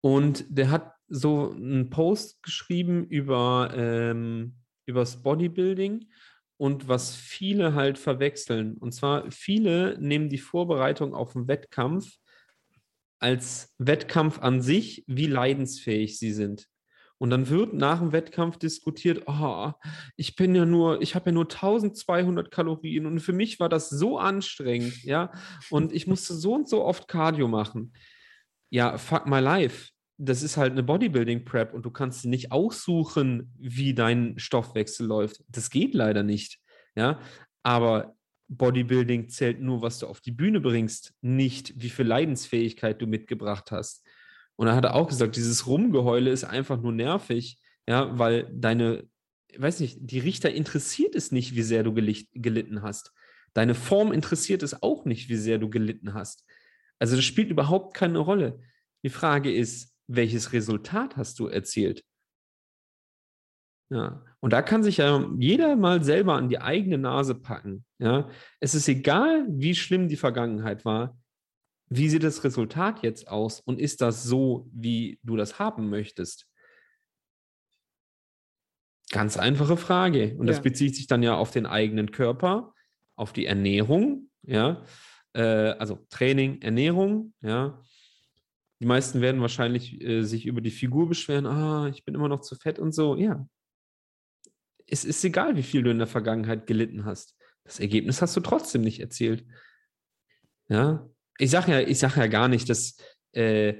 Und 0.00 0.44
der 0.48 0.70
hat 0.70 0.92
so 1.08 1.50
einen 1.50 1.90
Post 1.90 2.42
geschrieben 2.42 3.06
über 3.06 3.72
ähm, 3.76 4.56
übers 4.86 5.22
Bodybuilding 5.22 6.08
und 6.56 6.88
was 6.88 7.14
viele 7.14 7.74
halt 7.74 7.98
verwechseln. 7.98 8.76
Und 8.78 8.92
zwar 8.92 9.30
viele 9.30 9.98
nehmen 10.00 10.28
die 10.28 10.38
Vorbereitung 10.38 11.14
auf 11.14 11.36
einen 11.36 11.48
Wettkampf 11.48 12.16
als 13.18 13.74
Wettkampf 13.78 14.38
an 14.40 14.60
sich, 14.60 15.04
wie 15.06 15.26
leidensfähig 15.26 16.18
sie 16.18 16.32
sind. 16.32 16.68
Und 17.18 17.30
dann 17.30 17.48
wird 17.48 17.72
nach 17.72 18.00
dem 18.00 18.12
Wettkampf 18.12 18.58
diskutiert, 18.58 19.22
oh, 19.26 19.72
ich 20.16 20.36
bin 20.36 20.54
ja 20.54 20.66
nur, 20.66 21.00
ich 21.00 21.14
habe 21.14 21.30
ja 21.30 21.32
nur 21.32 21.44
1200 21.44 22.50
Kalorien 22.50 23.06
und 23.06 23.20
für 23.20 23.32
mich 23.32 23.58
war 23.58 23.68
das 23.68 23.88
so 23.88 24.18
anstrengend, 24.18 25.02
ja, 25.02 25.32
und 25.70 25.92
ich 25.92 26.06
musste 26.06 26.34
so 26.34 26.54
und 26.54 26.68
so 26.68 26.84
oft 26.84 27.08
Cardio 27.08 27.48
machen. 27.48 27.94
Ja, 28.70 28.98
fuck 28.98 29.26
my 29.26 29.40
life. 29.40 29.90
Das 30.18 30.42
ist 30.42 30.56
halt 30.56 30.72
eine 30.72 30.82
Bodybuilding-Prep 30.82 31.74
und 31.74 31.84
du 31.84 31.90
kannst 31.90 32.24
nicht 32.26 32.52
aussuchen, 32.52 33.52
wie 33.58 33.94
dein 33.94 34.38
Stoffwechsel 34.38 35.06
läuft. 35.06 35.42
Das 35.48 35.70
geht 35.70 35.94
leider 35.94 36.22
nicht, 36.22 36.58
ja, 36.94 37.20
aber 37.62 38.14
Bodybuilding 38.48 39.28
zählt 39.28 39.60
nur, 39.60 39.82
was 39.82 39.98
du 39.98 40.06
auf 40.06 40.20
die 40.20 40.32
Bühne 40.32 40.60
bringst, 40.60 41.14
nicht 41.20 41.74
wie 41.80 41.90
viel 41.90 42.06
Leidensfähigkeit 42.06 43.00
du 43.00 43.06
mitgebracht 43.06 43.70
hast. 43.70 44.06
Und 44.56 44.68
er 44.68 44.74
hat 44.74 44.86
auch 44.86 45.08
gesagt, 45.08 45.36
dieses 45.36 45.66
Rumgeheule 45.66 46.30
ist 46.30 46.44
einfach 46.44 46.80
nur 46.80 46.92
nervig, 46.92 47.58
ja, 47.86 48.18
weil 48.18 48.50
deine, 48.52 49.08
weiß 49.56 49.80
nicht, 49.80 49.98
die 50.00 50.18
Richter 50.18 50.50
interessiert 50.50 51.14
es 51.14 51.30
nicht, 51.30 51.54
wie 51.54 51.62
sehr 51.62 51.82
du 51.82 51.92
gelitten 51.94 52.82
hast. 52.82 53.12
Deine 53.54 53.74
Form 53.74 54.12
interessiert 54.12 54.62
es 54.62 54.82
auch 54.82 55.04
nicht, 55.04 55.28
wie 55.28 55.36
sehr 55.36 55.58
du 55.58 55.70
gelitten 55.70 56.14
hast. 56.14 56.44
Also 56.98 57.16
das 57.16 57.24
spielt 57.24 57.50
überhaupt 57.50 57.94
keine 57.94 58.18
Rolle. 58.18 58.60
Die 59.02 59.10
Frage 59.10 59.54
ist, 59.54 59.94
welches 60.08 60.52
Resultat 60.52 61.16
hast 61.16 61.38
du 61.38 61.48
erzielt? 61.48 62.04
Ja, 63.88 64.24
und 64.40 64.52
da 64.52 64.62
kann 64.62 64.82
sich 64.82 64.96
ja 64.96 65.30
jeder 65.38 65.76
mal 65.76 66.02
selber 66.02 66.34
an 66.34 66.48
die 66.48 66.60
eigene 66.60 66.98
Nase 66.98 67.34
packen. 67.34 67.84
Ja, 67.98 68.28
es 68.58 68.74
ist 68.74 68.88
egal, 68.88 69.46
wie 69.48 69.74
schlimm 69.74 70.08
die 70.08 70.16
Vergangenheit 70.16 70.84
war. 70.84 71.16
Wie 71.88 72.08
sieht 72.08 72.22
das 72.24 72.42
Resultat 72.44 73.02
jetzt 73.02 73.28
aus 73.28 73.60
und 73.60 73.78
ist 73.80 74.00
das 74.00 74.24
so, 74.24 74.68
wie 74.72 75.18
du 75.22 75.36
das 75.36 75.58
haben 75.58 75.88
möchtest? 75.88 76.46
Ganz 79.10 79.36
einfache 79.36 79.76
Frage. 79.76 80.36
Und 80.36 80.46
das 80.46 80.56
Ja. 80.56 80.62
bezieht 80.62 80.96
sich 80.96 81.06
dann 81.06 81.22
ja 81.22 81.36
auf 81.36 81.52
den 81.52 81.64
eigenen 81.66 82.10
Körper, 82.10 82.74
auf 83.14 83.32
die 83.32 83.46
Ernährung, 83.46 84.30
ja, 84.42 84.84
äh, 85.32 85.42
also 85.42 86.04
Training, 86.10 86.60
Ernährung, 86.62 87.32
ja. 87.40 87.80
Die 88.80 88.86
meisten 88.86 89.20
werden 89.22 89.40
wahrscheinlich 89.40 90.00
äh, 90.02 90.22
sich 90.22 90.44
über 90.44 90.60
die 90.60 90.70
Figur 90.70 91.08
beschweren, 91.08 91.46
ah, 91.46 91.88
ich 91.88 92.04
bin 92.04 92.14
immer 92.14 92.28
noch 92.28 92.40
zu 92.40 92.56
fett 92.56 92.78
und 92.78 92.92
so. 92.92 93.16
Ja. 93.16 93.48
Es 94.86 95.04
ist 95.04 95.24
egal, 95.24 95.56
wie 95.56 95.62
viel 95.62 95.82
du 95.82 95.90
in 95.90 95.98
der 95.98 96.06
Vergangenheit 96.06 96.66
gelitten 96.66 97.04
hast. 97.04 97.36
Das 97.64 97.80
Ergebnis 97.80 98.20
hast 98.22 98.36
du 98.36 98.40
trotzdem 98.40 98.82
nicht 98.82 99.00
erzielt. 99.00 99.46
Ja. 100.68 101.08
Ich 101.38 101.50
sage 101.50 101.72
ja, 101.72 101.80
ich 101.80 101.98
sag 101.98 102.16
ja 102.16 102.26
gar 102.26 102.48
nicht, 102.48 102.68
dass, 102.68 102.96
äh, 103.32 103.74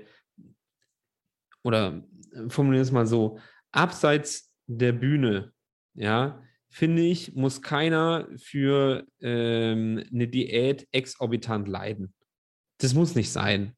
oder 1.62 2.02
formuliere 2.48 2.82
es 2.82 2.92
mal 2.92 3.06
so, 3.06 3.38
abseits 3.72 4.52
der 4.66 4.92
Bühne, 4.92 5.52
ja, 5.94 6.42
finde 6.68 7.02
ich, 7.02 7.34
muss 7.34 7.62
keiner 7.62 8.28
für 8.36 9.06
ähm, 9.20 10.04
eine 10.12 10.28
Diät 10.28 10.86
exorbitant 10.92 11.68
leiden. 11.68 12.14
Das 12.78 12.94
muss 12.94 13.14
nicht 13.14 13.32
sein. 13.32 13.74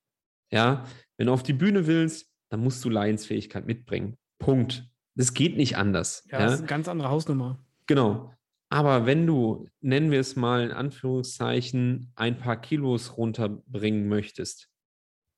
Ja, 0.51 0.85
wenn 1.17 1.27
du 1.27 1.33
auf 1.33 1.43
die 1.43 1.53
Bühne 1.53 1.87
willst, 1.87 2.33
dann 2.51 2.61
musst 2.61 2.85
du 2.85 2.91
Leidensfähigkeit 2.91 3.67
mitbringen. 3.67 4.17
Punkt. 4.39 4.89
Das 5.15 5.35
geht 5.35 5.57
nicht 5.57 5.77
anders. 5.77 6.27
Ja, 6.31 6.39
das 6.39 6.55
ist 6.55 6.59
eine 6.61 6.69
ganz 6.69 6.89
andere 6.89 7.11
Hausnummer. 7.11 7.65
Genau. 7.87 8.33
Aber 8.71 9.07
wenn 9.07 9.27
du, 9.27 9.69
nennen 9.81 10.11
wir 10.11 10.21
es 10.21 10.37
mal 10.37 10.63
in 10.63 10.73
Anführungszeichen, 10.73 12.13
ein 12.15 12.39
paar 12.39 12.61
Kilos 12.61 13.17
runterbringen 13.17 14.09
möchtest, 14.09 14.69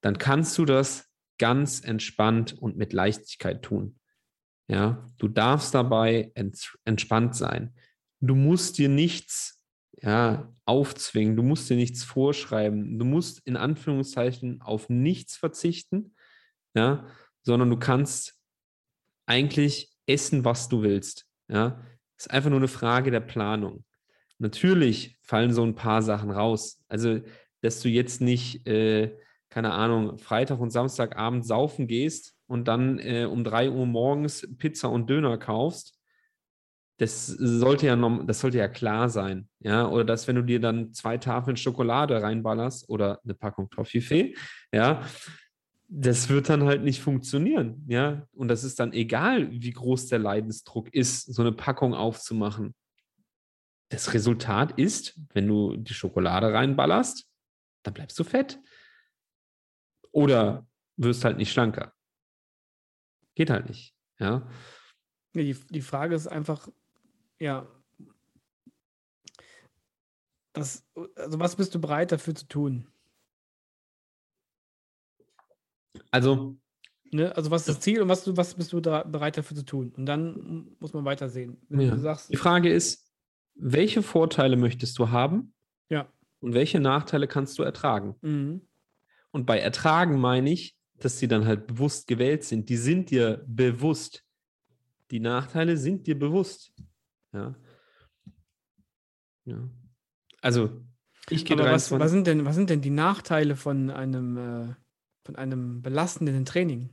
dann 0.03 0.19
kannst 0.19 0.59
du 0.59 0.65
das 0.65 1.09
ganz 1.39 1.81
entspannt 1.81 2.53
und 2.53 2.77
mit 2.77 2.93
Leichtigkeit 2.93 3.63
tun. 3.63 3.99
Ja, 4.69 5.07
du 5.19 5.29
darfst 5.29 5.75
dabei 5.75 6.31
ents 6.35 6.77
entspannt 6.85 7.35
sein. 7.35 7.75
Du 8.21 8.35
musst 8.35 8.79
dir 8.79 8.89
nichts 8.89 9.65
ja, 10.03 10.53
aufzwingen, 10.65 11.37
du 11.37 11.43
musst 11.43 11.69
dir 11.71 11.77
nichts 11.77 12.05
vorschreiben, 12.05 12.99
du 12.99 13.05
musst 13.05 13.41
in 13.47 13.57
Anführungszeichen 13.57 14.61
auf 14.61 14.89
nichts 14.89 15.37
verzichten, 15.37 16.15
ja, 16.75 17.07
sondern 17.43 17.71
du 17.71 17.79
kannst 17.79 18.39
eigentlich 19.27 19.93
essen, 20.07 20.45
was 20.45 20.69
du 20.69 20.83
willst. 20.83 21.27
Ja, 21.49 21.83
ist 22.21 22.31
einfach 22.31 22.51
nur 22.51 22.59
eine 22.59 22.69
Frage 22.69 23.11
der 23.11 23.21
Planung. 23.21 23.85
Natürlich 24.39 25.19
fallen 25.23 25.53
so 25.53 25.63
ein 25.63 25.75
paar 25.75 26.03
Sachen 26.03 26.31
raus. 26.31 26.83
Also, 26.89 27.21
dass 27.63 27.81
du 27.81 27.89
jetzt 27.89 28.21
nicht, 28.21 28.67
äh, 28.67 29.17
keine 29.49 29.73
Ahnung, 29.73 30.19
Freitag 30.19 30.61
und 30.61 30.71
Samstagabend 30.71 31.47
saufen 31.47 31.87
gehst 31.87 32.35
und 32.47 32.69
dann 32.69 32.99
äh, 32.99 33.25
um 33.25 33.43
3 33.43 33.71
Uhr 33.71 33.87
morgens 33.87 34.47
Pizza 34.59 34.91
und 34.91 35.09
Döner 35.09 35.39
kaufst, 35.39 35.99
das 36.99 37.27
sollte 37.27 37.87
ja 37.87 37.97
das 38.27 38.41
sollte 38.41 38.59
ja 38.59 38.69
klar 38.69 39.09
sein. 39.09 39.49
Ja, 39.61 39.89
oder 39.89 40.05
dass, 40.05 40.29
wenn 40.29 40.37
du 40.37 40.43
dir 40.43 40.61
dann 40.61 40.93
zwei 40.93 41.17
Tafeln 41.17 41.57
Schokolade 41.57 42.23
reinballerst 42.23 42.87
oder 42.91 43.21
eine 43.25 43.33
Packung 43.33 43.71
Toffifee, 43.71 44.35
ja, 44.73 45.03
das 45.93 46.29
wird 46.29 46.49
dann 46.49 46.63
halt 46.63 46.85
nicht 46.85 47.01
funktionieren, 47.01 47.85
ja. 47.89 48.25
Und 48.33 48.47
das 48.47 48.63
ist 48.63 48.79
dann 48.79 48.93
egal, 48.93 49.51
wie 49.51 49.73
groß 49.73 50.07
der 50.07 50.21
Leidensdruck 50.21 50.95
ist, 50.95 51.23
so 51.23 51.43
eine 51.43 51.51
Packung 51.51 51.95
aufzumachen. 51.95 52.77
Das 53.89 54.15
Resultat 54.15 54.79
ist, 54.79 55.19
wenn 55.35 55.49
du 55.49 55.77
die 55.77 55.95
Schokolade 55.95 56.53
reinballerst, 56.53 57.27
dann 57.83 57.95
bleibst 57.95 58.17
du 58.21 58.25
fett. 58.25 58.61
Oder 60.13 60.65
wirst 60.97 61.25
halt 61.25 61.39
nicht 61.39 61.51
schlanker. 61.51 61.93
Geht 63.35 63.51
halt 63.51 63.69
nicht. 63.69 63.97
Ja. 64.21 64.49
Die, 65.35 65.55
die 65.71 65.81
Frage 65.81 66.15
ist 66.15 66.29
einfach, 66.29 66.69
ja, 67.41 67.67
was, 70.55 70.87
also 71.17 71.41
was 71.41 71.57
bist 71.57 71.75
du 71.75 71.81
bereit 71.81 72.13
dafür 72.13 72.35
zu 72.37 72.47
tun? 72.47 72.87
Also, 76.11 76.57
Ne? 77.13 77.35
Also 77.35 77.51
was 77.51 77.63
ist 77.63 77.69
das 77.69 77.81
Ziel 77.81 78.01
und 78.03 78.09
was, 78.09 78.37
was 78.37 78.55
bist 78.55 78.73
du 78.73 78.81
da 78.81 79.03
bereit 79.03 79.37
dafür 79.37 79.57
zu 79.57 79.65
tun? 79.65 79.93
Und 79.97 80.07
dann 80.07 80.77
muss 80.79 80.93
man 80.93 81.05
weitersehen. 81.05 81.57
Wenn 81.69 81.89
Ja. 81.89 81.95
du 81.95 82.01
sagst, 82.01 82.33
die 82.33 82.37
Frage 82.37 82.73
ist, 82.73 83.11
welche 83.57 84.03
Vorteile 84.03 84.57
möchtest 84.57 84.97
du 84.99 85.11
haben 85.11 85.53
ja, 85.91 86.09
und 86.39 86.55
welche 86.55 86.79
Nachteile 86.79 87.27
kannst 87.27 87.59
du 87.59 87.63
ertragen? 87.65 88.15
mhm. 88.23 88.63
Und 89.33 89.47
bei 89.47 89.61
ertragen 89.61 90.19
meine 90.21 90.51
ich, 90.51 90.77
dass 90.99 91.19
sie 91.19 91.29
dann 91.29 91.47
halt 91.47 91.69
bewusst 91.69 92.09
gewählt 92.09 92.43
sind. 92.43 92.69
Die 92.69 92.77
sind 92.77 93.11
dir 93.11 93.45
bewusst. 93.47 94.25
Die 95.13 95.21
Nachteile 95.21 95.77
sind 95.77 96.09
dir 96.09 96.19
bewusst. 96.19 96.73
Ja. 97.33 97.55
ja. 99.45 99.69
Also, 100.43 100.83
ich 101.29 101.45
gehe 101.45 101.57
Aber 101.57 101.71
was, 101.71 101.91
23 101.91 102.01
was, 102.01 102.11
sind 102.11 102.27
denn, 102.27 102.45
was 102.45 102.57
sind 102.57 102.71
denn 102.71 102.81
die 102.81 102.91
Nachteile 102.91 103.55
von 103.55 103.89
einem, 103.91 104.37
äh, 104.37 104.75
von 105.25 105.37
einem 105.37 105.83
belastenden 105.83 106.45
Training? 106.45 106.91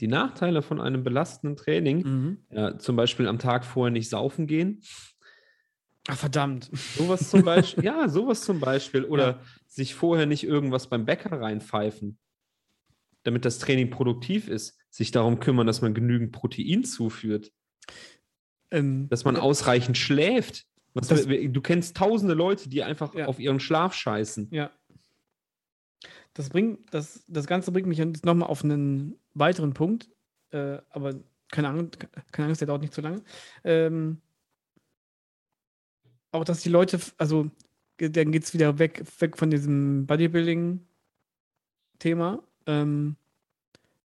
Die 0.00 0.08
Nachteile 0.08 0.60
von 0.62 0.80
einem 0.80 1.02
belastenden 1.04 1.56
Training, 1.56 2.02
Mhm. 2.02 2.38
ja, 2.50 2.78
zum 2.78 2.96
Beispiel 2.96 3.28
am 3.28 3.38
Tag 3.38 3.64
vorher 3.64 3.90
nicht 3.92 4.10
saufen 4.10 4.46
gehen, 4.46 4.82
Ach, 6.08 6.16
verdammt. 6.18 6.70
sowas 6.96 7.30
zum 7.30 7.42
Beispiel, 7.44 7.84
ja, 7.84 8.08
sowas 8.08 8.42
zum 8.42 8.60
Beispiel, 8.60 9.04
oder 9.04 9.40
sich 9.66 9.94
vorher 9.94 10.26
nicht 10.26 10.44
irgendwas 10.44 10.88
beim 10.88 11.06
Bäcker 11.06 11.40
reinpfeifen, 11.40 12.18
damit 13.22 13.44
das 13.44 13.58
Training 13.58 13.90
produktiv 13.90 14.48
ist, 14.48 14.78
sich 14.90 15.10
darum 15.10 15.40
kümmern, 15.40 15.66
dass 15.66 15.80
man 15.80 15.94
genügend 15.94 16.32
Protein 16.32 16.84
zuführt, 16.84 17.52
Ähm, 18.70 19.08
dass 19.08 19.24
man 19.24 19.36
ausreichend 19.36 19.96
schläft. 19.96 20.66
Was, 20.92 21.06
Das- 21.08 21.26
du 21.26 21.60
kennst 21.60 21.96
tausende 21.96 22.34
Leute, 22.34 22.68
die 22.68 22.82
einfach 22.82 23.14
Ja. 23.14 23.26
auf 23.26 23.38
ihren 23.38 23.60
Schlaf 23.60 23.94
scheißen. 23.94 24.48
Ja. 24.50 24.70
Das 26.36 26.50
bringt, 26.50 26.92
das, 26.92 27.24
das 27.28 27.46
Ganze 27.46 27.72
bringt 27.72 27.86
mich 27.86 27.96
jetzt 27.96 28.26
nochmal 28.26 28.50
auf 28.50 28.62
einen 28.62 29.18
weiteren 29.32 29.72
Punkt, 29.72 30.10
äh, 30.50 30.76
aber 30.90 31.14
keine 31.50 31.68
Angst, 31.68 31.96
keine 32.30 32.48
Angst, 32.48 32.60
der 32.60 32.68
dauert 32.68 32.82
nicht 32.82 32.92
zu 32.92 33.00
lange. 33.00 33.22
Ähm, 33.64 34.20
auch, 36.32 36.44
dass 36.44 36.60
die 36.60 36.68
Leute, 36.68 37.00
also 37.16 37.50
dann 37.96 38.32
geht 38.32 38.44
es 38.44 38.52
wieder 38.52 38.78
weg, 38.78 39.02
weg 39.18 39.38
von 39.38 39.50
diesem 39.50 40.06
Bodybuilding-Thema, 40.06 42.42
ähm, 42.66 43.16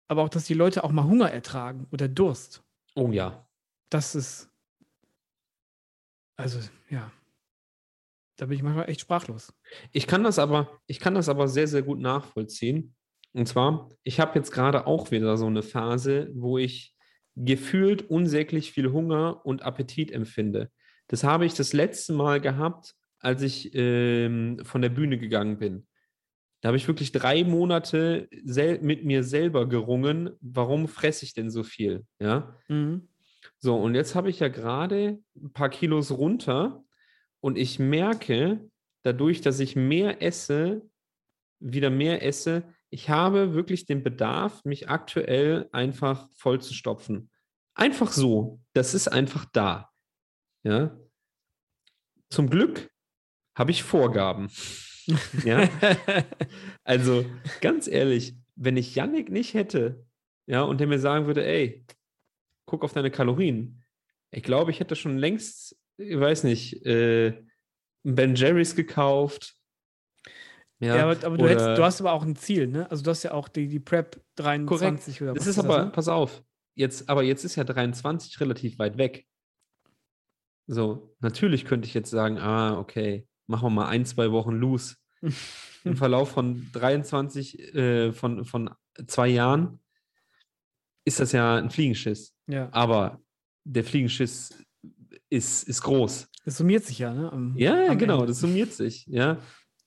aber 0.07 0.23
auch, 0.23 0.29
dass 0.29 0.45
die 0.45 0.55
Leute 0.55 0.85
auch 0.85 0.93
mal 0.93 1.03
Hunger 1.03 1.33
ertragen 1.33 1.89
oder 1.91 2.07
Durst. 2.07 2.63
Oh 2.95 3.11
ja. 3.11 3.45
Das 3.91 4.15
ist, 4.15 4.49
also 6.37 6.61
ja, 6.89 7.11
da 8.43 8.47
bin 8.47 8.57
ich 8.57 8.65
manchmal 8.65 8.91
echt 8.91 9.03
sprachlos. 9.03 9.55
Ich 9.93 10.09
kann 10.09 10.25
das 10.25 10.41
aber, 10.41 10.81
ich 10.89 10.99
kann 10.99 11.15
das 11.15 11.29
aber 11.29 11.47
sehr, 11.47 11.69
sehr 11.69 11.83
gut 11.83 12.01
nachvollziehen. 12.01 12.93
Und 13.35 13.47
zwar, 13.47 13.89
ich 14.03 14.19
habe 14.19 14.37
jetzt 14.37 14.51
gerade 14.51 14.89
auch 14.89 15.13
wieder 15.13 15.37
so 15.37 15.47
eine 15.47 15.63
Phase, 15.63 16.29
wo 16.35 16.59
ich 16.59 16.93
gefühlt 17.37 18.11
unsäglich 18.11 18.73
viel 18.73 18.91
Hunger 18.91 19.47
und 19.47 19.63
Appetit 19.63 20.11
empfinde. 20.11 20.73
Das 21.07 21.23
habe 21.23 21.47
ich 21.47 21.55
das 21.55 21.73
letzte 21.73 22.15
Mal 22.15 22.41
gehabt, 22.41 22.97
als 23.21 23.43
ich 23.43 23.71
ähm, 23.75 24.59
von 24.65 24.83
der 24.83 24.89
Bühne 24.89 25.19
gegangen 25.19 25.59
bin. 25.59 25.87
Da 26.63 26.71
habe 26.71 26.77
ich 26.77 26.89
wirklich 26.89 27.13
drei 27.13 27.45
Monate 27.45 28.29
sel 28.45 28.81
mit 28.81 29.05
mir 29.05 29.23
selber 29.23 29.69
gerungen, 29.69 30.31
warum 30.41 30.89
fresse 30.89 31.25
ich 31.25 31.33
denn 31.33 31.49
so 31.49 31.63
viel? 31.63 32.05
Ja. 32.19 32.57
Mhm. 32.67 33.09
So, 33.61 33.77
und 33.77 33.95
jetzt 33.95 34.17
habe 34.17 34.31
ich 34.31 34.41
ja 34.41 34.49
gerade 34.49 35.21
ein 35.37 35.53
paar 35.53 35.69
Kilos 35.69 36.11
runter 36.11 36.83
und 37.43 37.59
ich 37.59 37.79
merke, 37.79 38.71
dadurch, 39.03 39.41
dass 39.41 39.61
ich 39.61 39.75
mehr 39.77 40.23
esse, 40.23 40.89
wieder 41.59 41.91
mehr 41.91 42.25
esse, 42.25 42.63
ich 42.89 43.11
habe 43.11 43.55
wirklich 43.55 43.85
den 43.85 44.03
Bedarf, 44.03 44.65
mich 44.65 44.89
aktuell 44.89 45.69
einfach 45.73 46.29
voll 46.35 46.61
zu 46.61 46.73
stopfen. 46.73 47.31
Einfach 47.75 48.13
so. 48.13 48.61
Das 48.75 48.95
ist 48.95 49.09
einfach 49.09 49.47
da. 49.53 49.91
Ja. 50.63 50.97
Zum 52.31 52.49
Glück 52.49 52.91
habe 53.55 53.71
ich 53.71 53.83
Vorgaben. 53.83 54.49
ja. 55.45 55.69
Also 56.85 57.25
ganz 57.61 57.89
ehrlich, 57.89 58.37
wenn 58.55 58.77
ich 58.77 58.95
Yannick 58.95 59.31
nicht 59.31 59.55
hätte, 59.55 60.07
ja, 60.47 60.63
und 60.63 60.79
der 60.79 60.87
mir 60.87 60.99
sagen 60.99 61.27
würde, 61.27 61.45
ey, 61.45 61.85
guck 62.67 62.85
auf 62.85 62.93
deine 62.93 63.11
Kalorien. 63.11 63.83
Ich 64.31 64.43
glaube, 64.43 64.71
ich 64.71 64.81
hätte 64.81 64.97
schon 64.97 65.19
längst, 65.19 65.77
ich 65.97 66.19
weiß 66.19 66.45
nicht, 66.45 66.85
äh, 66.87 67.43
Ben 68.05 68.35
Jerry's 68.35 68.75
gekauft. 68.75 69.55
Ja, 70.81 71.05
aber, 71.05 71.25
aber 71.25 71.37
du, 71.37 71.45
oder- 71.45 71.51
hättest, 71.51 71.79
du 71.79 71.85
hast 71.85 72.01
aber 72.01 72.13
auch 72.13 72.25
ein 72.25 72.35
Ziel, 72.35 72.67
ne? 72.67 72.91
Also 72.91 73.05
du 73.05 73.11
hast 73.11 73.23
ja 73.23 73.33
auch 73.33 73.49
die, 73.49 73.69
die 73.69 73.79
Prep 73.79 74.21
23 74.37 75.23
oder 75.23 75.35
Das 75.35 75.43
was 75.47 75.49
ist 75.49 75.59
aber, 75.61 75.85
ne? 75.85 75.91
pass 75.93 76.09
auf, 76.09 76.43
jetzt, 76.75 77.09
aber 77.09 77.23
jetzt 77.23 77.45
ist 77.45 77.55
ja 77.55 77.63
23 77.65 78.41
relativ 78.41 78.79
weit 78.81 78.99
weg. 78.99 79.27
So, 80.67 81.15
natürlich 81.21 81.65
könnte 81.65 81.87
ich 81.87 81.95
jetzt 81.95 82.11
sagen, 82.11 82.39
ah, 82.39 82.79
okay, 82.79 83.27
machen 83.47 83.67
wir 83.67 83.71
mal 83.71 83.89
ein, 83.89 84.05
zwei 84.07 84.31
Wochen 84.33 84.53
loose. 84.55 84.97
Im 85.85 85.97
Verlauf 85.97 86.31
von 86.31 86.69
23, 86.73 87.75
äh, 87.75 88.13
von, 88.13 88.45
von 88.45 88.71
zwei 89.07 89.29
Jahren 89.29 89.81
ist 91.05 91.19
das 91.21 91.33
ja 91.33 91.57
ein 91.57 91.71
Fliegenschiss. 91.71 92.35
ja, 92.47 92.69
Aber 92.73 93.21
der 93.65 93.85
Fliegenschiss 93.85 94.57
ist, 95.33 95.63
ist 95.65 95.83
groß. 95.83 96.29
das 96.45 96.59
summiert 96.59 96.85
sich 96.85 96.99
ja, 96.99 97.13
ne? 97.15 97.33
Am, 97.33 97.57
Ja, 97.57 97.89
am 97.89 97.99
genau, 97.99 98.15
Ende. 98.17 98.27
das 98.29 98.41
summiert 98.41 98.73
sich. 98.73 99.07
Ja. 99.07 99.39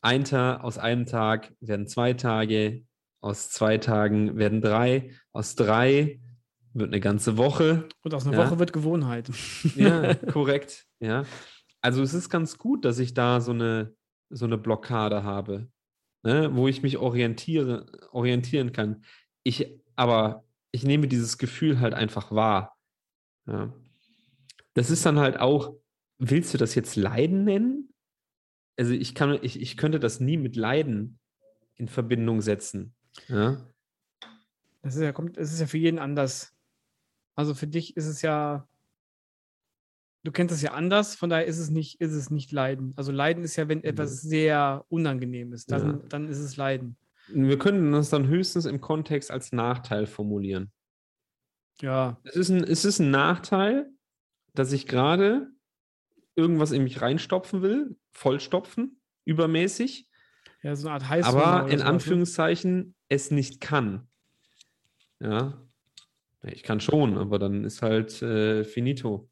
Ein 0.01 0.23
Tag, 0.23 0.63
aus 0.63 0.77
einem 0.77 1.05
Tag 1.05 1.53
werden 1.61 1.87
zwei 1.87 2.13
Tage, 2.13 2.83
aus 3.21 3.49
zwei 3.49 3.77
Tagen 3.77 4.37
werden 4.37 4.61
drei, 4.61 5.11
aus 5.31 5.55
drei 5.55 6.19
wird 6.73 6.89
eine 6.89 6.99
ganze 6.99 7.37
Woche. 7.37 7.87
Und 8.03 8.13
aus 8.13 8.27
einer 8.27 8.37
Ja. 8.37 8.45
Woche 8.45 8.59
wird 8.59 8.73
Gewohnheit. 8.73 9.29
Ja, 9.75 10.13
korrekt. 10.33 10.85
Ja. 10.99 11.23
Also 11.81 12.01
es 12.03 12.13
ist 12.13 12.29
ganz 12.29 12.57
gut, 12.57 12.83
dass 12.85 12.99
ich 12.99 13.13
da 13.13 13.39
so 13.41 13.51
eine, 13.51 13.95
so 14.29 14.45
eine 14.45 14.57
Blockade 14.57 15.23
habe, 15.23 15.67
ne, 16.23 16.49
wo 16.55 16.67
ich 16.67 16.81
mich 16.83 16.97
orientiere, 16.97 17.85
orientieren 18.11 18.71
kann. 18.73 19.03
Ich, 19.43 19.71
aber 19.95 20.43
ich 20.71 20.83
nehme 20.83 21.07
dieses 21.07 21.37
Gefühl 21.37 21.79
halt 21.79 21.93
einfach 21.93 22.31
wahr. 22.31 22.75
Ja. 23.47 23.71
Das 24.75 24.89
ist 24.91 25.05
dann 25.05 25.19
halt 25.19 25.39
auch, 25.39 25.75
willst 26.19 26.53
du 26.53 26.57
das 26.57 26.75
jetzt 26.75 26.95
Leiden 26.95 27.43
nennen? 27.43 27.93
Also 28.77 28.93
ich 28.93 29.15
kann, 29.15 29.39
ich, 29.41 29.59
ich 29.59 29.77
könnte 29.77 29.99
das 29.99 30.19
nie 30.19 30.37
mit 30.37 30.55
Leiden 30.55 31.17
in 31.75 31.87
Verbindung 31.87 32.41
setzen. 32.41 32.93
Ja. 33.27 33.65
Das 34.81 34.95
ist 34.95 35.01
ja, 35.01 35.11
kommt, 35.13 35.37
es 35.37 35.51
ist 35.51 35.59
ja 35.61 35.67
für 35.67 35.77
jeden 35.77 35.97
anders. 35.97 36.53
Also 37.35 37.53
für 37.55 37.67
dich 37.67 37.97
ist 37.97 38.05
es 38.05 38.21
ja, 38.21 38.67
du 40.23 40.31
kennst 40.31 40.53
es 40.53 40.61
ja 40.61 40.73
anders, 40.73 41.15
von 41.15 41.29
daher 41.29 41.45
ist 41.45 41.57
es 41.57 41.69
nicht, 41.69 41.99
ist 42.01 42.11
es 42.13 42.29
nicht 42.29 42.51
Leiden. 42.51 42.93
Also 42.97 43.11
Leiden 43.11 43.43
ist 43.43 43.55
ja, 43.55 43.67
wenn 43.67 43.83
etwas 43.83 44.21
sehr 44.21 44.85
unangenehm 44.89 45.53
ist, 45.53 45.71
dann, 45.71 45.87
Ja. 46.01 46.07
dann 46.09 46.27
ist 46.27 46.39
es 46.39 46.57
Leiden. 46.57 46.97
Wir 47.27 47.57
können 47.57 47.91
das 47.91 48.09
dann 48.09 48.27
höchstens 48.27 48.65
im 48.65 48.81
Kontext 48.81 49.31
als 49.31 49.51
Nachteil 49.51 50.05
formulieren. 50.05 50.71
Ja, 51.81 52.19
Es 52.23 52.35
ist 52.35 52.49
ein, 52.49 52.63
es 52.63 52.85
ist 52.85 52.99
ein 52.99 53.09
Nachteil, 53.11 53.89
dass 54.55 54.71
ich 54.71 54.87
gerade 54.87 55.51
irgendwas 56.35 56.71
in 56.71 56.83
mich 56.83 57.01
reinstopfen 57.01 57.61
will, 57.61 57.97
vollstopfen, 58.11 58.99
übermäßig, 59.25 60.09
ja, 60.63 60.75
so 60.75 60.87
eine 60.87 60.95
Art 60.95 61.09
Heißhunger 61.09 61.45
aber 61.45 61.69
in 61.69 61.79
ne? 61.79 61.85
Anführungszeichen 61.85 62.95
es 63.07 63.31
nicht 63.31 63.61
kann. 63.61 64.07
Ja. 65.19 65.61
Ich 66.43 66.63
kann 66.63 66.79
schon, 66.79 67.17
aber 67.17 67.39
dann 67.39 67.63
ist 67.63 67.81
halt 67.81 68.21
äh, 68.21 68.63
finito. 68.63 69.29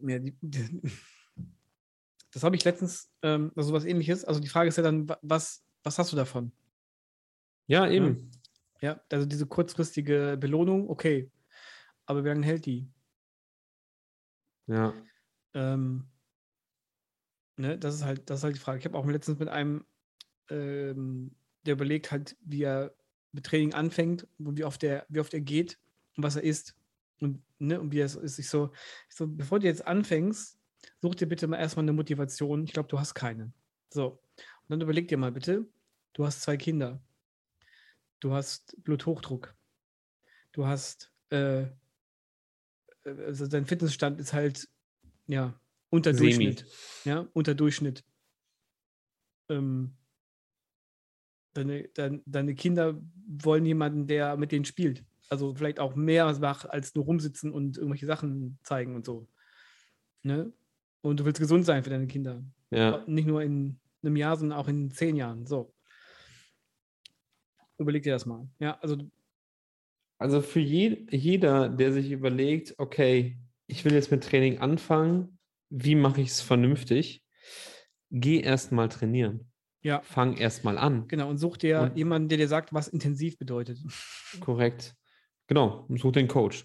Ja, 0.00 0.18
die, 0.18 0.36
die, 0.40 0.82
das 2.32 2.42
habe 2.42 2.56
ich 2.56 2.64
letztens, 2.64 3.10
ähm, 3.22 3.52
also 3.56 3.72
was 3.72 3.84
ähnliches. 3.84 4.24
Also 4.24 4.40
die 4.40 4.48
Frage 4.48 4.68
ist 4.68 4.76
ja 4.76 4.82
dann, 4.82 5.08
wa- 5.08 5.18
was, 5.22 5.64
was 5.82 5.98
hast 5.98 6.12
du 6.12 6.16
davon? 6.16 6.52
Ja, 7.66 7.88
eben. 7.88 8.30
Ja, 8.80 9.00
also 9.10 9.26
diese 9.26 9.46
kurzfristige 9.46 10.36
Belohnung, 10.40 10.88
okay. 10.90 11.30
Aber 12.06 12.24
wie 12.24 12.28
lange 12.28 12.46
hält 12.46 12.66
die? 12.66 12.88
Ja. 14.66 14.94
Ähm, 15.54 16.04
ne, 17.56 17.78
das 17.78 17.94
ist 17.96 18.04
halt, 18.04 18.30
das 18.30 18.40
ist 18.40 18.44
halt 18.44 18.56
die 18.56 18.60
Frage. 18.60 18.78
Ich 18.78 18.84
habe 18.84 18.96
auch 18.96 19.06
letztens 19.06 19.38
mit 19.38 19.48
einem, 19.48 19.84
ähm, 20.50 21.34
der 21.66 21.74
überlegt 21.74 22.10
halt, 22.10 22.36
wie 22.40 22.62
er 22.62 22.94
mit 23.32 23.46
Training 23.46 23.74
anfängt 23.74 24.26
und 24.38 24.58
wie 24.58 24.64
oft 24.64 24.82
er, 24.84 25.06
wie 25.08 25.20
oft 25.20 25.32
er 25.34 25.40
geht 25.40 25.78
und 26.16 26.22
was 26.22 26.36
er 26.36 26.42
isst. 26.42 26.76
Und, 27.20 27.42
ne, 27.58 27.80
und 27.80 27.92
wie 27.92 28.06
so 28.08 28.20
ist. 28.20 28.38
Ich 28.38 28.48
so, 28.48 28.72
ich 29.08 29.14
so, 29.14 29.28
bevor 29.28 29.60
du 29.60 29.66
jetzt 29.66 29.86
anfängst, 29.86 30.58
such 31.00 31.14
dir 31.14 31.26
bitte 31.26 31.46
mal 31.46 31.58
erstmal 31.58 31.84
eine 31.84 31.92
Motivation. 31.92 32.64
Ich 32.64 32.72
glaube, 32.72 32.88
du 32.88 32.98
hast 32.98 33.14
keine. 33.14 33.52
So. 33.90 34.20
Und 34.36 34.68
dann 34.68 34.80
überleg 34.80 35.08
dir 35.08 35.18
mal 35.18 35.32
bitte, 35.32 35.66
Du 36.14 36.26
hast 36.26 36.42
zwei 36.42 36.56
Kinder. 36.56 37.02
Du 38.20 38.32
hast 38.32 38.76
Bluthochdruck. 38.84 39.56
Du 40.52 40.66
hast, 40.66 41.10
äh, 41.30 41.66
also 43.04 43.46
dein 43.46 43.66
Fitnessstand 43.66 44.20
ist 44.20 44.32
halt, 44.32 44.68
ja, 45.26 45.58
unter. 45.90 46.12
Durchschnitt. 46.12 46.66
Ja, 47.04 47.28
unter 47.32 47.54
Durchschnitt. 47.54 48.04
Ähm, 49.48 49.94
deine, 51.54 51.88
dein, 51.94 52.22
deine 52.26 52.54
Kinder 52.54 53.00
wollen 53.26 53.66
jemanden, 53.66 54.06
der 54.06 54.36
mit 54.36 54.52
denen 54.52 54.64
spielt. 54.64 55.04
Also 55.28 55.54
vielleicht 55.54 55.80
auch 55.80 55.94
mehr 55.94 56.38
macht, 56.40 56.68
als 56.68 56.94
nur 56.94 57.04
rumsitzen 57.04 57.52
und 57.52 57.76
irgendwelche 57.78 58.06
Sachen 58.06 58.58
zeigen 58.62 58.94
und 58.94 59.06
so. 59.06 59.28
Ne? 60.22 60.52
Und 61.00 61.20
du 61.20 61.24
willst 61.24 61.40
gesund 61.40 61.64
sein 61.64 61.82
für 61.82 61.90
deine 61.90 62.06
Kinder. 62.06 62.44
Ja. 62.70 63.02
Nicht 63.06 63.26
nur 63.26 63.42
in 63.42 63.78
einem 64.02 64.16
Jahr, 64.16 64.36
sondern 64.36 64.58
auch 64.58 64.68
in 64.68 64.90
zehn 64.90 65.16
Jahren. 65.16 65.46
So. 65.46 65.74
Überleg 67.78 68.02
dir 68.02 68.12
das 68.12 68.26
mal. 68.26 68.48
Ja, 68.58 68.78
also 68.80 68.96
Also 70.22 70.40
für 70.40 70.60
je, 70.60 71.06
jeder, 71.10 71.68
der 71.68 71.92
sich 71.92 72.10
überlegt, 72.10 72.74
okay, 72.78 73.38
ich 73.66 73.84
will 73.84 73.92
jetzt 73.92 74.10
mit 74.10 74.22
Training 74.24 74.58
anfangen, 74.58 75.38
wie 75.68 75.94
mache 75.94 76.20
ich 76.20 76.28
es 76.28 76.40
vernünftig? 76.40 77.24
Geh 78.10 78.40
erst 78.40 78.72
mal 78.72 78.88
trainieren. 78.88 79.50
ja, 79.82 80.00
Fang 80.02 80.36
erst 80.36 80.62
mal 80.64 80.78
an. 80.78 81.08
genau. 81.08 81.28
Und 81.28 81.38
such 81.38 81.56
dir 81.56 81.80
Und- 81.80 81.96
jemanden, 81.96 82.28
der 82.28 82.38
dir 82.38 82.46
sagt, 82.48 82.72
was 82.72 82.86
intensiv 82.88 83.36
bedeutet. 83.38 83.78
Korrekt. 84.40 84.94
Genau, 85.48 85.86
such 85.88 86.12
den 86.12 86.28
Coach. 86.28 86.64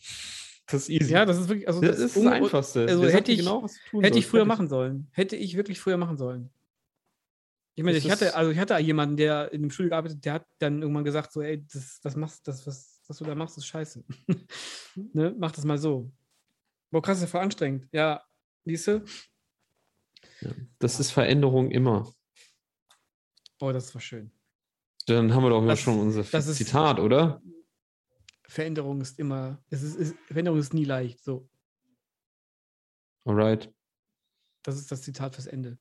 Das 0.67 0.83
ist 0.83 0.89
easy. 0.89 1.13
Ja, 1.13 1.25
das 1.25 1.37
ist 1.39 1.47
wirklich, 1.49 1.67
also 1.67 1.81
das, 1.81 1.97
ist 1.97 2.15
das 2.15 2.25
Einfachste. 2.25 2.81
also 2.87 3.01
Der 3.03 3.13
hätte 3.13 3.31
ich- 3.31 3.39
genau, 3.39 3.63
was 3.63 3.73
du 3.73 3.79
tun 3.89 4.03
Hätte 4.03 4.19
ich 4.19 4.27
früher 4.27 4.45
machen 4.45 4.67
sollen. 4.67 5.07
Hätte 5.13 5.35
ich 5.35 5.55
wirklich 5.55 5.79
früher 5.79 5.97
machen 5.97 6.17
sollen. 6.17 6.49
Ich 7.75 7.83
meine, 7.83 7.95
Das 7.97 8.05
ich 8.05 8.11
hatte, 8.11 8.35
also 8.35 8.51
ich 8.51 8.57
hatte 8.59 8.77
jemanden, 8.79 9.17
der 9.17 9.51
in 9.53 9.61
dem 9.61 9.71
Studio 9.71 9.91
gearbeitet, 9.91 10.25
der 10.25 10.33
hat 10.33 10.45
dann 10.59 10.81
irgendwann 10.81 11.03
gesagt, 11.05 11.31
so, 11.31 11.41
ey, 11.41 11.65
das, 11.71 11.99
das 12.01 12.15
machst, 12.15 12.47
das, 12.47 12.65
was, 12.67 12.96
was 13.07 13.17
du 13.17 13.23
da 13.25 13.35
machst, 13.35 13.57
ist 13.57 13.65
scheiße. 13.65 14.03
ne? 15.13 15.35
Mach 15.37 15.51
das 15.51 15.65
mal 15.65 15.77
so. 15.77 16.11
Boah, 16.91 17.01
krass, 17.01 17.17
ist 17.17 17.23
ja 17.23 17.27
voll 17.27 17.41
anstrengend. 17.41 17.87
Ja, 17.91 18.23
siehst 18.65 18.87
du? 18.87 19.05
Das 20.79 20.99
ist 20.99 21.11
Veränderung 21.11 21.71
immer. 21.71 22.11
Oh, 23.59 23.71
das 23.71 23.93
war 23.93 24.01
schön. 24.01 24.31
Dann 25.07 25.33
haben 25.33 25.43
wir 25.43 25.49
doch 25.49 25.65
Das- 25.65 25.79
schon 25.79 25.99
unser 25.99 26.23
das 26.23 26.47
ist- 26.47 26.57
Zitat, 26.57 26.99
oder? 26.99 27.41
Veränderung 28.49 29.01
ist 29.01 29.19
immer, 29.19 29.61
es 29.69 29.81
ist, 29.83 29.95
ist, 29.95 30.15
Veränderung 30.27 30.57
ist 30.59 30.73
nie 30.73 30.85
leicht. 30.85 31.21
So, 31.21 31.49
Alright. 33.25 33.73
das 34.63 34.77
ist 34.77 34.89
das 34.91 35.01
Zitat 35.01 35.35
fürs 35.35 35.47
Ende. 35.47 35.77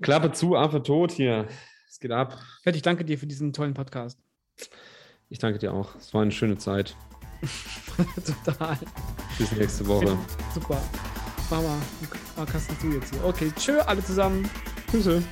Klappe 0.00 0.32
zu, 0.32 0.56
Affe 0.56 0.82
tot 0.82 1.12
hier. 1.12 1.46
Es 1.88 2.00
geht 2.00 2.10
ab. 2.10 2.40
Fett, 2.62 2.74
ich 2.74 2.80
danke 2.82 3.04
dir 3.04 3.18
für 3.18 3.26
diesen 3.26 3.52
tollen 3.52 3.74
Podcast. 3.74 4.18
Ich 5.32 5.38
danke 5.38 5.58
dir 5.58 5.72
auch. 5.72 5.96
Es 5.96 6.12
war 6.12 6.20
eine 6.20 6.30
schöne 6.30 6.58
Zeit. 6.58 6.94
Total. 8.44 8.76
Bis 9.38 9.50
nächste 9.52 9.86
Woche. 9.86 10.18
Super. 10.52 10.78
Mal 11.48 11.80
Kasten 12.44 12.78
zu 12.78 12.88
jetzt 12.88 13.14
hier. 13.14 13.24
Okay, 13.24 13.50
tschö, 13.58 13.80
alle 13.80 14.04
zusammen. 14.04 14.48
Grüße. 14.90 15.22